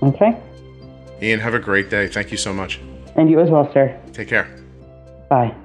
[0.02, 0.38] Okay.
[1.22, 2.08] Ian, have a great day.
[2.08, 2.82] Thank you so much.
[3.16, 3.98] And you as well, sir.
[4.12, 4.50] Take care.
[5.30, 5.56] Bye.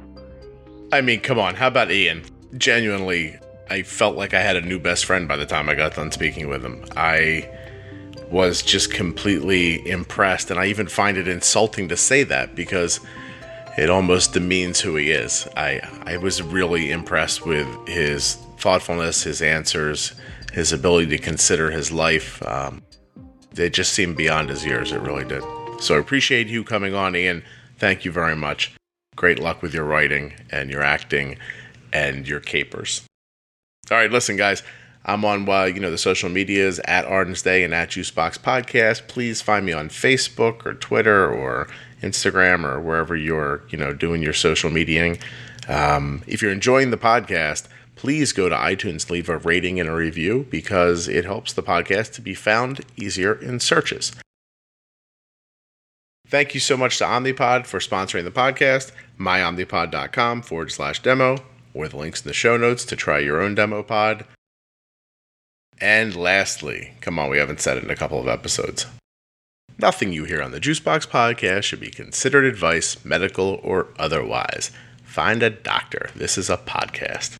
[0.93, 1.57] I mean, come on.
[1.57, 2.23] How about Ian?
[2.57, 3.39] Genuinely,
[3.69, 6.11] I felt like I had a new best friend by the time I got done
[6.11, 6.85] speaking with him.
[6.97, 7.49] I
[8.31, 13.01] was just completely impressed, and I even find it insulting to say that because
[13.77, 15.47] it almost demeans who he is.
[15.57, 20.15] I I was really impressed with his thoughtfulness, his answers,
[20.53, 22.43] his ability to consider his life.
[22.47, 22.83] Um,
[23.53, 24.93] they just seemed beyond his years.
[24.93, 25.43] It really did.
[25.81, 27.45] So I appreciate you coming on, Ian.
[27.77, 28.75] Thank you very much.
[29.15, 31.39] Great luck with your writing and your acting
[31.93, 33.03] and your capers.
[33.91, 34.63] All right, listen, guys.
[35.05, 39.09] I'm on, uh, you know, the social medias at Arden's Day and at Juicebox Podcast.
[39.09, 41.69] Please find me on Facebook or Twitter or
[42.03, 45.21] Instagram or wherever you're, you know, doing your social mediaing.
[45.67, 49.95] Um, if you're enjoying the podcast, please go to iTunes, leave a rating and a
[49.95, 54.13] review because it helps the podcast to be found easier in searches.
[56.29, 58.93] Thank you so much to Omnipod for sponsoring the podcast.
[59.19, 61.39] MyOmnipod.com forward slash demo,
[61.87, 64.25] the links in the show notes to try your own demo pod.
[65.81, 68.87] And lastly, come on, we haven't said it in a couple of episodes.
[69.79, 74.73] Nothing you hear on the Juicebox podcast should be considered advice, medical or otherwise.
[75.05, 76.09] Find a doctor.
[76.17, 77.37] This is a podcast.